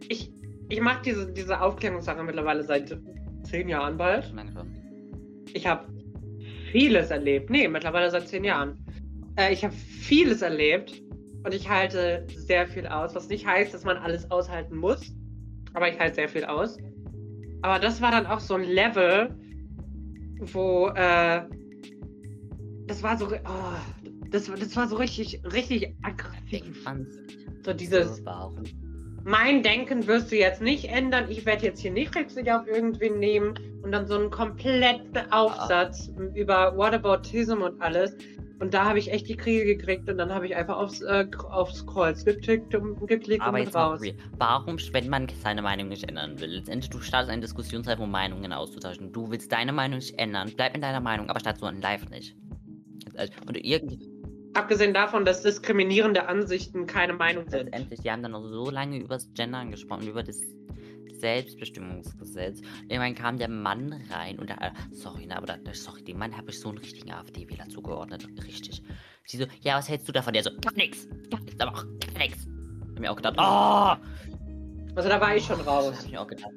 [0.09, 0.31] Ich,
[0.69, 2.95] ich mache diese, diese Aufklärungssache mittlerweile seit
[3.43, 4.25] zehn Jahren bald.
[4.25, 4.67] Schon lange schon.
[5.53, 5.85] Ich habe
[6.71, 7.49] vieles erlebt.
[7.49, 8.77] Nee, mittlerweile seit zehn Jahren.
[9.37, 11.01] Äh, ich habe vieles erlebt
[11.43, 13.15] und ich halte sehr viel aus.
[13.15, 15.13] Was nicht heißt, dass man alles aushalten muss.
[15.73, 16.77] Aber ich halte sehr viel aus.
[17.61, 19.35] Aber das war dann auch so ein Level,
[20.53, 21.43] wo äh,
[22.87, 26.85] das war so, oh, das, das war so richtig, richtig aggressiv.
[27.63, 28.63] So dieses, Warum?
[29.23, 31.25] Mein Denken wirst du jetzt nicht ändern.
[31.29, 33.53] Ich werde jetzt hier nicht Rücksicht auf irgendwen nehmen
[33.83, 38.15] und dann so einen kompletten Aufsatz über Whataboutism und alles.
[38.59, 41.25] Und da habe ich echt die Krise gekriegt und dann habe ich einfach aufs, äh,
[41.49, 44.01] aufs Kreuz geklickt und geklickt Aber und jetzt mal raus.
[44.01, 44.15] real.
[44.37, 46.49] Warum, wenn man seine Meinung nicht ändern will?
[46.49, 49.11] Letztendlich, du startest eine Diskussionszeit, um Meinungen auszutauschen.
[49.11, 50.51] Du willst deine Meinung nicht ändern.
[50.55, 52.35] Bleib in deiner Meinung, aber statt so in Live nicht.
[53.17, 54.10] Also, Und irgendwie,
[54.53, 57.65] Abgesehen davon, dass diskriminierende Ansichten keine Meinung sind.
[57.65, 60.41] letztendlich, die haben dann noch so lange über das Gendern gesprochen, über das
[61.41, 62.61] Selbstbestimmungsgesetz.
[62.89, 66.49] Irgendwann kam der Mann rein und der, sorry, ne, aber da, sorry, dem Mann habe
[66.49, 68.27] ich so einen richtigen AfD-Wähler zugeordnet.
[68.45, 68.81] Richtig.
[69.25, 70.33] Sie so, ja, was hältst du davon?
[70.33, 71.07] Der so, gar nix.
[71.29, 72.47] Gar nix, aber auch gar nix.
[72.89, 73.95] Hab mir auch gedacht, oh!
[74.95, 75.95] Also da war ich schon raus.
[76.03, 76.51] Hab mir auch gedacht,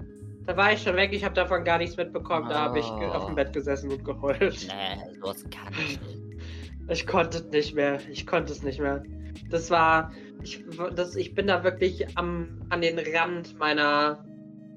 [0.46, 2.48] Da war ich schon weg, ich habe davon gar nichts mitbekommen.
[2.48, 3.36] Da habe ich auf dem Oh.
[3.36, 4.40] Bett gesessen und geheult.
[4.40, 6.23] nee, sowas kann ich nicht.
[6.88, 7.98] Ich konnte es nicht mehr.
[8.10, 9.02] Ich konnte es nicht mehr.
[9.50, 10.12] Das war.
[10.42, 10.62] Ich,
[10.94, 14.24] das, ich bin da wirklich am, an den Rand meiner,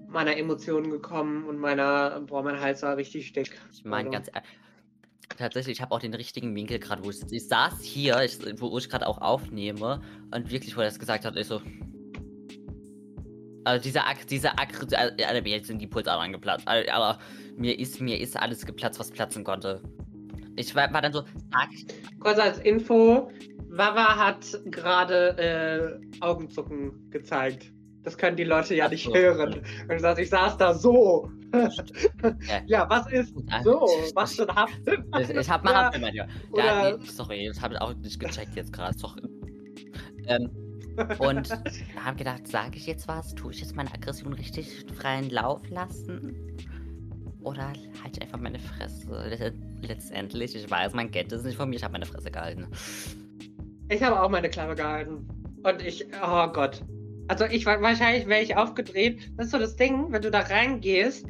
[0.07, 2.21] meiner Emotionen gekommen und meiner.
[2.21, 3.59] Boah, mein Hals war richtig dick.
[3.73, 4.49] Ich meine, Also, ganz ehrlich.
[5.37, 7.35] Tatsächlich, ich habe auch den richtigen Winkel gerade, wo ich sitze.
[7.35, 10.01] Ich saß hier, ich, wo ich gerade auch aufnehme
[10.33, 11.61] und wirklich, wo er das gesagt hat, ich so.
[13.65, 16.65] Also dieser Ak, dieser Ak, also, mir sind die Pulsadern geplatzt.
[16.65, 17.19] Also, Aber
[17.57, 19.81] mir ist, mir ist alles geplatzt, was platzen konnte.
[20.57, 21.85] Ich war, war dann so, sag ich.
[22.19, 23.31] Kurz als Info:
[23.69, 27.71] Wawa hat gerade äh, Augenzucken gezeigt.
[28.03, 29.13] Das können die Leute ja Ach nicht so.
[29.13, 29.61] hören.
[29.89, 31.29] Und ich, saß, ich saß da so.
[31.53, 31.69] Ja.
[32.65, 33.33] ja, was ist
[33.63, 33.87] so?
[34.15, 34.79] Was für ein Haft?
[35.19, 36.27] Ich, ich hab mal Ja, Hand ja.
[36.55, 38.97] ja, nee, sorry, das habe ich auch nicht gecheckt jetzt gerade.
[38.97, 39.17] Doch.
[40.27, 40.49] Ähm,
[41.19, 43.35] und da habe ich gedacht, sage ich jetzt was?
[43.35, 46.57] Tue ich jetzt meine Aggression richtig freien Lauf lassen?
[47.41, 47.67] Oder
[48.03, 48.76] halte ich einfach meine Fresse?
[49.09, 52.67] Let- Letztendlich, ich weiß, man kennt es nicht von mir, ich habe meine Fresse gehalten.
[53.89, 55.27] Ich habe auch meine Klappe gehalten.
[55.63, 56.81] Und ich, oh Gott.
[57.27, 59.31] Also ich wa- wahrscheinlich wäre ich aufgedreht.
[59.37, 61.25] Das ist so das Ding, wenn du da reingehst,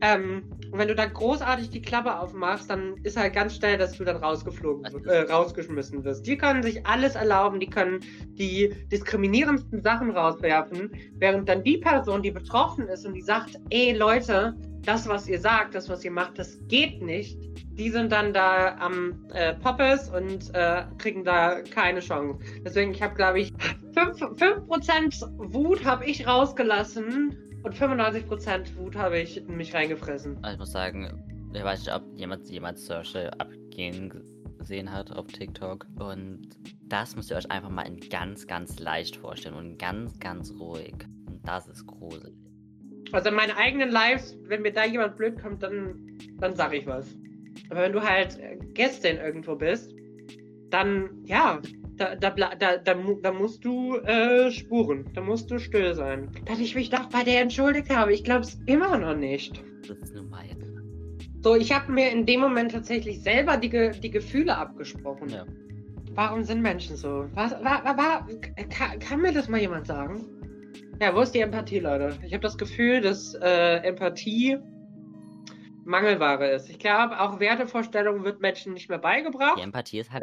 [0.00, 0.42] ähm,
[0.72, 4.04] und wenn du da großartig die Klappe aufmachst, dann ist halt ganz schnell, dass du
[4.04, 6.26] dann rausgeflogen, äh, rausgeschmissen wirst.
[6.26, 8.00] Die können sich alles erlauben, die können
[8.38, 13.92] die diskriminierendsten Sachen rauswerfen, während dann die Person, die betroffen ist und die sagt, ey
[13.92, 17.38] Leute, das, was ihr sagt, das, was ihr macht, das geht nicht,
[17.74, 22.38] die sind dann da am äh, Poppes und äh, kriegen da keine Chance.
[22.64, 23.52] Deswegen, ich habe, glaube ich,
[23.94, 24.66] 5%, 5
[25.54, 30.38] Wut habe ich rausgelassen und 95% Wut habe ich in mich reingefressen.
[30.42, 34.10] Also ich muss sagen, ich weiß nicht, ob jemand jemals solche abgehen
[34.58, 35.86] gesehen hat auf TikTok.
[35.98, 36.48] Und
[36.86, 40.94] das müsst ihr euch einfach mal in ganz, ganz leicht vorstellen und ganz, ganz ruhig.
[41.26, 42.34] Und das ist gruselig.
[43.12, 46.86] Also in meinen eigenen Lives, wenn mir da jemand blöd kommt, dann, dann sage ich
[46.86, 47.14] was.
[47.68, 48.38] Aber wenn du halt
[48.74, 49.92] Gästin irgendwo bist,
[50.70, 51.60] dann, ja,
[52.16, 55.04] da, da, da, da, mu- da musst du äh, spuren.
[55.14, 56.30] Da musst du still sein.
[56.46, 59.62] Dass ich mich doch bei der entschuldigt habe, ich glaube es immer noch nicht.
[59.88, 60.62] Das ist nun mal jetzt.
[61.42, 65.28] So, ich habe mir in dem Moment tatsächlich selber die, Ge die Gefühle abgesprochen.
[65.28, 65.44] Ja.
[66.14, 67.26] Warum sind Menschen so?
[67.34, 68.26] Was, wa, wa, wa,
[68.70, 70.24] kann, kann mir das mal jemand sagen?
[71.00, 72.16] Ja, wo ist die Empathie, Leute?
[72.24, 74.58] Ich habe das Gefühl, dass äh, Empathie
[75.84, 76.70] Mangelware ist.
[76.70, 79.58] Ich glaube, auch Wertevorstellungen wird Menschen nicht mehr beigebracht.
[79.58, 80.22] Die Empathie ist halt.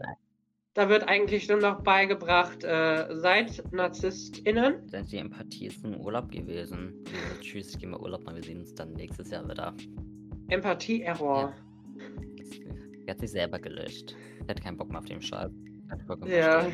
[0.79, 4.87] Da wird eigentlich nur noch beigebracht, äh, seid NarzisstInnen.
[4.87, 6.93] Denn die Empathie ist ein Urlaub gewesen.
[7.03, 9.73] Also, tschüss, ich gehe mal Urlaub, mal wir sehen uns dann nächstes Jahr wieder.
[10.47, 11.53] Empathie-Error.
[13.05, 14.15] Er hat sich selber gelöscht.
[14.47, 15.51] Er hat keinen Bock mehr auf den Scheiß.
[16.27, 16.65] Ja.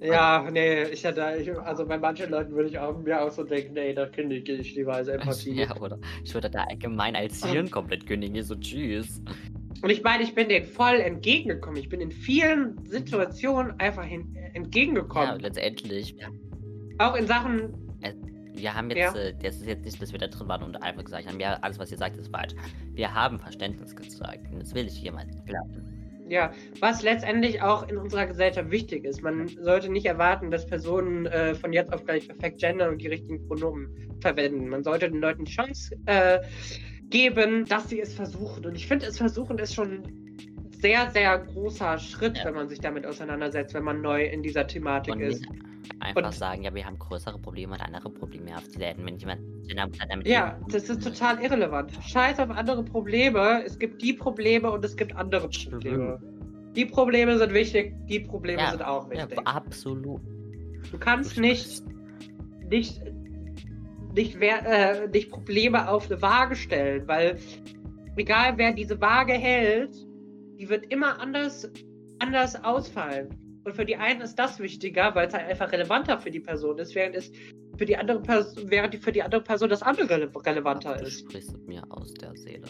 [0.00, 3.42] Ja, nee, ich hätte, ich, also bei manchen Leuten würde ich auch mir auch so
[3.42, 5.52] denken, nee, da kündige ich lieber als Empathie.
[5.62, 9.20] Ja, oder ich würde da allgemein als Hirn komplett kündigen, so tschüss.
[9.82, 11.78] Und ich meine, ich bin denen voll entgegengekommen.
[11.78, 15.28] Ich bin in vielen Situationen einfach hin, entgegengekommen.
[15.28, 16.16] Ja, letztendlich.
[16.98, 17.74] Auch in Sachen.
[18.52, 19.20] Wir haben jetzt, ja.
[19.22, 21.54] äh, das ist jetzt nicht, dass wir da drin waren und einfach gesagt haben, ja,
[21.62, 22.52] alles, was ihr sagt, ist falsch.
[22.92, 24.52] Wir haben Verständnis gezeigt.
[24.52, 26.00] Und das will ich jemand glauben.
[26.28, 29.22] Ja, was letztendlich auch in unserer Gesellschaft wichtig ist.
[29.22, 33.08] Man sollte nicht erwarten, dass Personen äh, von jetzt auf gleich perfekt gendern und die
[33.08, 33.88] richtigen Pronomen
[34.20, 34.68] verwenden.
[34.68, 36.38] Man sollte den Leuten die Chance äh,
[37.10, 38.64] geben, dass sie es versuchen.
[38.64, 42.46] Und ich finde, es versuchen ist schon ein sehr, sehr großer Schritt, ja.
[42.46, 45.44] wenn man sich damit auseinandersetzt, wenn man neu in dieser Thematik und ist.
[45.98, 49.42] Einfach und, sagen, ja, wir haben größere Probleme und andere Probleme aufzuleiten, wenn jemand
[50.08, 50.26] damit.
[50.26, 51.92] Ja, das ist total irrelevant.
[52.06, 53.62] Scheiß auf andere Probleme.
[53.66, 56.18] Es gibt die Probleme und es gibt andere Probleme.
[56.74, 59.36] Die Probleme sind wichtig, die Probleme ja, sind auch wichtig.
[59.36, 60.20] Ja, absolut.
[60.90, 61.82] Du kannst nicht,
[62.70, 63.02] nicht
[64.14, 67.38] nicht, wer, äh, nicht Probleme auf eine Waage stellen, weil
[68.16, 69.94] egal wer diese Waage hält,
[70.58, 71.70] die wird immer anders,
[72.18, 73.28] anders ausfallen.
[73.64, 76.78] Und für die einen ist das wichtiger, weil es halt einfach relevanter für die Person
[76.78, 77.30] ist, während es
[77.76, 81.20] für die andere Person, während für die andere Person das andere rele relevanter du ist.
[81.22, 82.66] Du sprichst mir aus der Seele.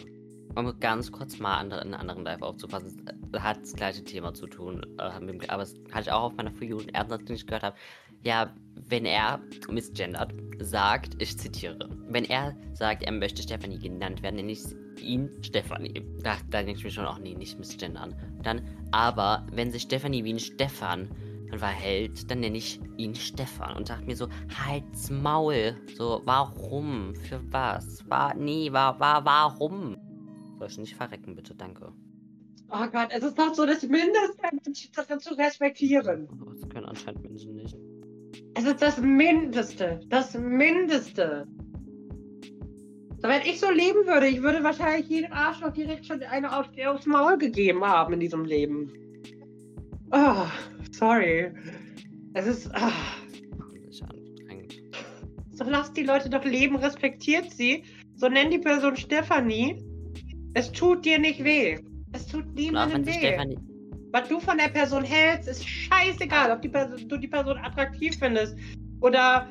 [0.55, 3.05] Um ganz kurz mal andere, einen anderen Live aufzufassen,
[3.37, 6.73] hat das gleiche Thema zu tun, äh, aber es hatte ich auch auf meiner Früh-
[6.73, 7.77] und Ernst nicht gehört habe.
[8.23, 8.53] Ja,
[8.87, 14.51] wenn er misgendert sagt, ich zitiere, wenn er sagt, er möchte Stefanie genannt werden, nenne
[14.51, 14.63] ich
[15.01, 16.05] ihn Stefanie.
[16.21, 18.15] Da, da denke ich mir schon, auch nee, nicht misgendern.
[18.43, 18.61] Dann,
[18.91, 21.09] aber wenn sich Stefanie wie ein Stefan
[21.57, 24.27] verhält, dann nenne ich ihn Stefan und dachte mir so,
[24.65, 25.75] halt's Maul.
[25.95, 27.15] So, warum?
[27.15, 28.07] Für was?
[28.09, 29.97] War, nee, war, war, warum?
[30.59, 31.91] Soll ich nicht verrecken, bitte, danke.
[32.69, 36.29] Oh Gott, es ist doch so das Mindeste, das zu respektieren.
[36.45, 37.75] Das können anscheinend Menschen nicht.
[38.55, 39.99] Es ist das Mindeste.
[40.09, 41.47] Das Mindeste.
[43.21, 46.67] So, wenn ich so leben würde, ich würde wahrscheinlich jeden Arschloch direkt schon eine auf,
[46.87, 48.91] aufs Maul gegeben haben in diesem Leben.
[50.11, 50.45] Oh,
[50.91, 51.51] sorry.
[52.33, 52.65] Es ist.
[52.65, 54.81] Ist anstrengend.
[55.51, 57.83] So lasst die Leute doch leben, respektiert sie.
[58.15, 59.77] So nenn die Person Stefanie.
[60.53, 61.77] Es tut dir nicht weh.
[62.13, 63.13] Es tut niemandem weh.
[63.13, 63.57] Stefanie,
[64.11, 68.17] was du von der Person hältst, ist scheißegal, ob die Person, du die Person attraktiv
[68.19, 68.55] findest
[68.99, 69.49] oder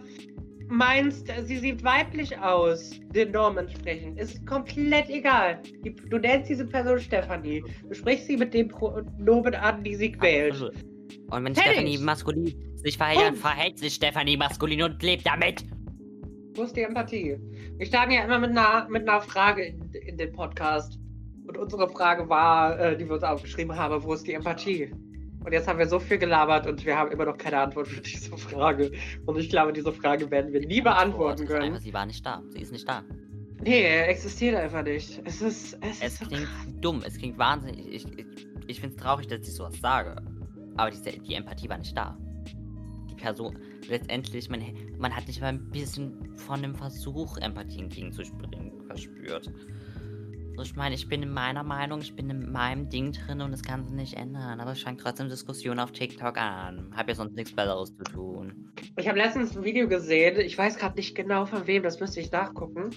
[0.68, 4.18] meinst, sie sieht weiblich aus, den Normen entsprechend.
[4.20, 5.60] Ist komplett egal.
[5.84, 7.64] Die, du nennst diese Person Stefanie.
[7.88, 10.60] Du sprichst sie mit dem Pronomen an, die sie quält.
[11.30, 15.64] Und wenn Stefanie maskulin sich verhält, verhält sich Stefanie maskulin und lebt damit.
[16.54, 17.36] Wo ist die Empathie?
[17.76, 20.99] Wir starten ja immer mit einer, mit einer Frage in, in den Podcast.
[21.50, 24.92] Und unsere Frage war, äh, die wir uns aufgeschrieben haben, wo ist die Empathie?
[25.44, 28.00] Und jetzt haben wir so viel gelabert und wir haben immer noch keine Antwort für
[28.00, 28.92] diese Frage.
[29.26, 31.62] Und ich glaube, diese Frage werden wir nie beantworten können.
[31.62, 32.40] Einfach, sie war nicht da.
[32.50, 33.02] Sie ist nicht da.
[33.62, 35.20] Nee, er existiert einfach nicht.
[35.24, 35.76] Es ist.
[35.80, 37.84] Es, es ist klingt so dumm, es klingt wahnsinnig.
[37.92, 38.26] Ich, ich,
[38.68, 40.22] ich finde es traurig, dass ich sowas sage.
[40.76, 42.16] Aber die, die Empathie war nicht da.
[43.10, 44.62] Die Person, letztendlich, man,
[44.98, 49.50] man hat nicht mal ein bisschen von dem Versuch, Empathie entgegenzuspringen, verspürt.
[50.60, 53.50] So, ich meine, ich bin in meiner Meinung, ich bin in meinem Ding drin und
[53.50, 54.60] das kann sich nicht ändern.
[54.60, 56.92] Aber ich fange trotzdem Diskussionen auf TikTok an.
[56.94, 58.70] Hab ja sonst nichts Besseres zu tun.
[58.98, 62.20] Ich habe letztens ein Video gesehen, ich weiß gerade nicht genau von wem, das müsste
[62.20, 62.90] ich nachgucken,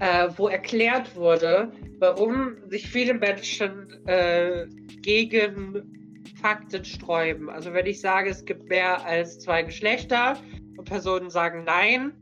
[0.00, 4.64] äh, wo erklärt wurde, warum sich viele Menschen äh,
[5.02, 7.50] gegen Fakten sträuben.
[7.50, 10.38] Also wenn ich sage, es gibt mehr als zwei Geschlechter
[10.78, 12.14] und Personen sagen nein,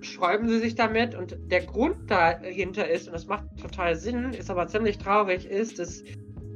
[0.00, 4.50] sträuben sie sich damit und der Grund dahinter ist, und das macht total Sinn, ist
[4.50, 6.02] aber ziemlich traurig, ist, dass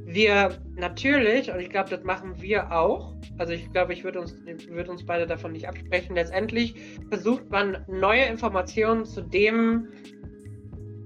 [0.05, 4.35] wir natürlich, und ich glaube, das machen wir auch, also ich glaube, ich würde uns,
[4.69, 6.75] würd uns beide davon nicht absprechen, letztendlich
[7.09, 9.87] versucht man neue Informationen zu dem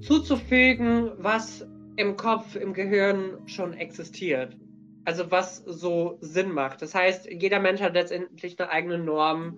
[0.01, 4.55] zuzufügen, was im Kopf, im Gehirn schon existiert.
[5.05, 6.81] Also was so Sinn macht.
[6.81, 9.57] Das heißt, jeder Mensch hat letztendlich eine eigene Norm,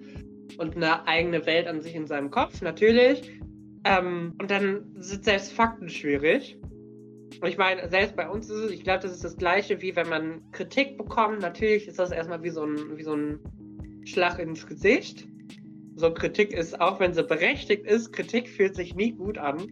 [0.58, 3.40] und eine eigene Welt an sich in seinem Kopf, natürlich.
[3.84, 6.58] Ähm, und dann sind selbst Fakten schwierig.
[7.42, 9.96] Und ich meine, selbst bei uns ist es, ich glaube, das ist das Gleiche, wie
[9.96, 11.42] wenn man Kritik bekommt.
[11.42, 13.40] Natürlich ist das erstmal wie so ein, wie so ein
[14.06, 15.28] Schlag ins Gesicht.
[15.96, 19.68] So Kritik ist, auch wenn sie berechtigt ist, Kritik fühlt sich nie gut an.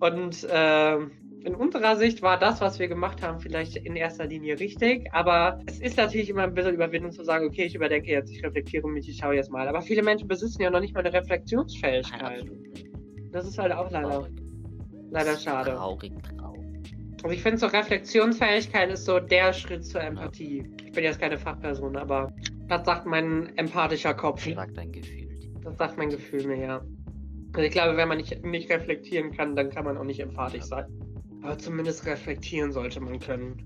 [0.00, 0.98] Und äh,
[1.44, 5.08] in unserer Sicht war das, was wir gemacht haben, vielleicht in erster Linie richtig.
[5.12, 8.42] Aber es ist natürlich immer ein bisschen Überwindung zu sagen, okay, ich überdenke jetzt, ich
[8.44, 9.66] reflektiere mich, ich schaue jetzt mal.
[9.68, 12.44] Aber viele Menschen besitzen ja noch nicht mal eine Reflexionsfähigkeit.
[13.32, 14.28] Das ist halt auch leider,
[15.10, 15.72] leider schade.
[15.72, 16.62] Traurig, traurig.
[17.22, 20.64] Also ich finde so Reflexionsfähigkeit ist so der Schritt zur Empathie.
[20.84, 22.32] Ich bin jetzt keine Fachperson, aber
[22.68, 24.44] das sagt mein empathischer Kopf.
[24.44, 25.38] Das sagt dein Gefühl.
[25.62, 26.80] Das sagt mein Gefühl mir, ja.
[27.54, 30.64] Also ich glaube, wenn man nicht, nicht reflektieren kann, dann kann man auch nicht empathisch
[30.64, 30.86] sein.
[31.42, 33.56] Aber zumindest reflektieren sollte man können.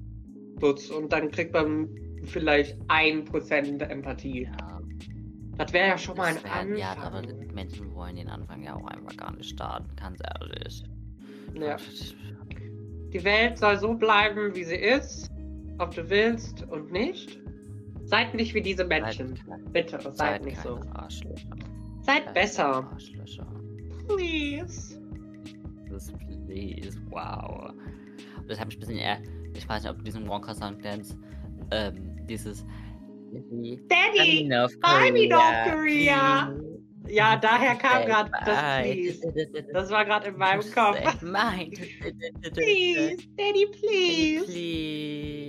[0.61, 1.89] Und dann kriegt man
[2.25, 4.45] vielleicht ein Prozent Empathie.
[4.45, 4.81] Ja,
[5.59, 6.77] Das wäre ja schon mal ein wär, Anfang.
[6.79, 7.23] ja, aber
[7.53, 10.83] Menschen wollen den Anfang ja auch einfach gar nicht starten, ganz ehrlich.
[11.55, 11.77] Ja.
[13.13, 15.31] Die Welt soll so bleiben, wie sie ist,
[15.79, 17.39] ob du willst und nicht.
[18.05, 19.39] Seid nicht wie diese Menschen.
[19.73, 20.81] Bitte, seid, Seid nicht so.
[20.95, 21.49] Arschlöcher.
[22.03, 22.91] Seid Seid besser.
[22.93, 23.47] Arschlöcher.
[24.09, 24.96] Please.
[25.97, 26.13] Das
[26.47, 27.73] please, wow.
[28.37, 29.19] Und das hat mich ein bisschen eher,
[29.55, 31.17] ich weiß nicht, ob du diesen Wonka-Song kennst,
[31.71, 32.67] ähm, dieses
[33.33, 34.45] Daddy!
[34.45, 36.55] Enough I'm enough Korea.
[37.09, 39.23] Ja, daher kam gerade das Please.
[39.73, 41.23] Das war gerade in meinem Kopf.
[41.23, 41.71] Mein.
[42.53, 44.45] Please, Daddy, please.
[44.45, 45.47] Please.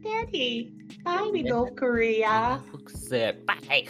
[0.00, 0.72] Daddy,
[1.04, 2.62] I'm enough Korea.
[2.70, 3.34] Buchse.
[3.44, 3.88] Bye.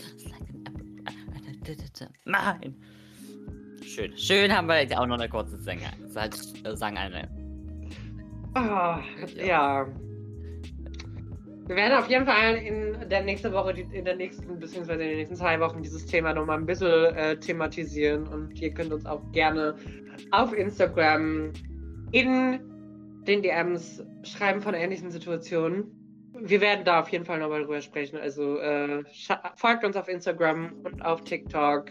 [3.93, 4.17] Schön.
[4.17, 5.91] Schön haben wir jetzt auch noch eine kurze Sänger.
[6.07, 6.33] Sag,
[6.65, 7.29] äh, Sang eine.
[8.55, 9.01] Ah,
[9.37, 9.87] ja.
[11.67, 15.19] Wir werden auf jeden Fall in der nächsten Woche, in der nächsten, beziehungsweise in den
[15.19, 18.27] nächsten zwei Wochen dieses Thema nochmal ein bisschen äh, thematisieren.
[18.29, 19.75] Und ihr könnt uns auch gerne
[20.31, 21.53] auf Instagram
[22.13, 22.61] in
[23.27, 25.85] den DMs schreiben von ähnlichen Situationen.
[26.41, 28.17] Wir werden da auf jeden Fall nochmal drüber sprechen.
[28.17, 29.05] Also äh,
[29.57, 31.91] folgt uns auf Instagram und auf TikTok.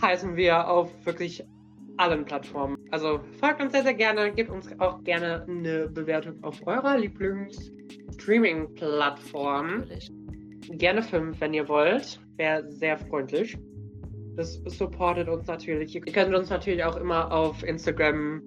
[0.00, 1.42] heißen wir auf wirklich
[1.96, 2.76] allen Plattformen.
[2.90, 9.84] Also folgt uns sehr, sehr gerne, gebt uns auch gerne eine Bewertung auf eurer Lieblings-Streaming-Plattform.
[10.70, 12.20] Gerne fünf, wenn ihr wollt.
[12.36, 13.56] Wäre sehr freundlich.
[14.36, 15.94] Das supportet uns natürlich.
[15.94, 18.42] Ihr könnt uns natürlich auch immer auf Instagram,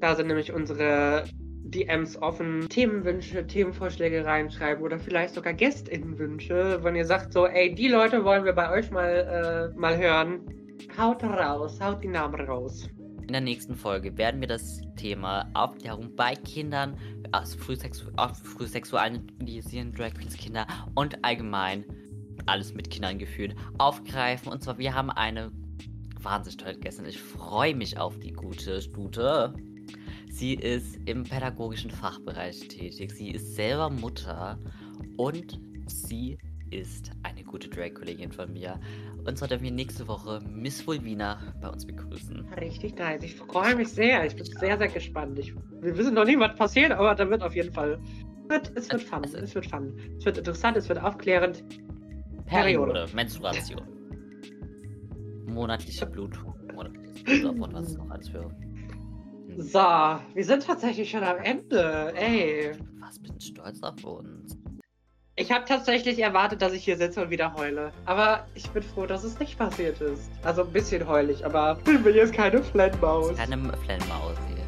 [0.00, 1.24] da sind nämlich unsere
[1.70, 7.88] DMs offen, Themenwünsche, Themenvorschläge reinschreiben oder vielleicht sogar GästInnenwünsche, wenn ihr sagt so, ey, die
[7.88, 10.40] Leute wollen wir bei euch mal, äh, mal hören.
[10.98, 12.88] Haut raus, haut die Namen raus.
[13.22, 16.96] In der nächsten Folge werden wir das Thema Aufklärung bei Kindern,
[17.32, 21.84] also frühsexu auf frühsexualisieren Drag Queens Kinder und allgemein
[22.46, 24.52] alles mit Kindern gefühlt aufgreifen.
[24.52, 25.50] Und zwar, wir haben eine
[26.22, 27.06] wahnsinnig tolle Gästin.
[27.06, 29.54] Ich freue mich auf die gute Stute.
[30.36, 33.10] Sie ist im pädagogischen Fachbereich tätig.
[33.12, 34.58] Sie ist selber Mutter
[35.16, 36.36] und sie
[36.68, 38.78] ist eine gute Drag-Kollegin von mir.
[39.26, 42.46] Und zwar dürfen wir nächste Woche Miss Vulvina bei uns begrüßen.
[42.60, 43.22] Richtig nice.
[43.22, 44.26] Ich freue mich sehr.
[44.26, 45.38] Ich bin sehr, sehr gespannt.
[45.38, 47.98] Ich, wir wissen noch nicht, was passiert, aber da wird auf jeden Fall.
[48.48, 49.24] Wird, es wird fun.
[49.24, 49.98] Es Es wird fun.
[50.18, 51.64] Es wird interessant, es wird aufklärend.
[52.44, 53.06] Periode.
[53.14, 53.80] Menstruation.
[55.46, 56.52] Monatliche Blutung.
[56.74, 58.65] Monatliches Blut und was noch alles für.
[59.58, 62.12] So, wir sind tatsächlich schon am Ende.
[62.14, 62.72] Ey.
[63.00, 64.56] Was bin stolz auf uns.
[65.34, 67.90] Ich habe tatsächlich erwartet, dass ich hier sitze und wieder heule.
[68.04, 70.30] Aber ich bin froh, dass es nicht passiert ist.
[70.42, 73.36] Also ein bisschen heulig, aber ich bin jetzt keine Flennmaus.
[73.36, 74.64] Keine Flennmaus hier.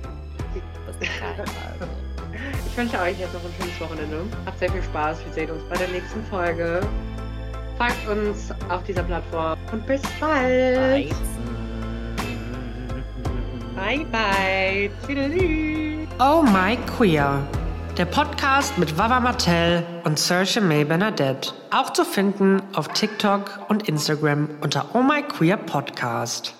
[0.86, 1.86] Das ist keine, also.
[2.66, 4.24] Ich wünsche euch jetzt noch ein schönes Wochenende.
[4.46, 5.24] Habt sehr viel Spaß.
[5.24, 6.80] Wir sehen uns bei der nächsten Folge.
[7.76, 11.10] Folgt uns auf dieser Plattform und bis bald.
[11.10, 11.37] Bye
[14.10, 14.90] bye.
[15.06, 16.08] Tschüssi.
[16.18, 17.42] Oh My Queer.
[17.96, 21.52] Der Podcast mit Wawa Martell und Saoirse May Bernadette.
[21.70, 26.57] Auch zu finden auf TikTok und Instagram unter Oh My Queer Podcast.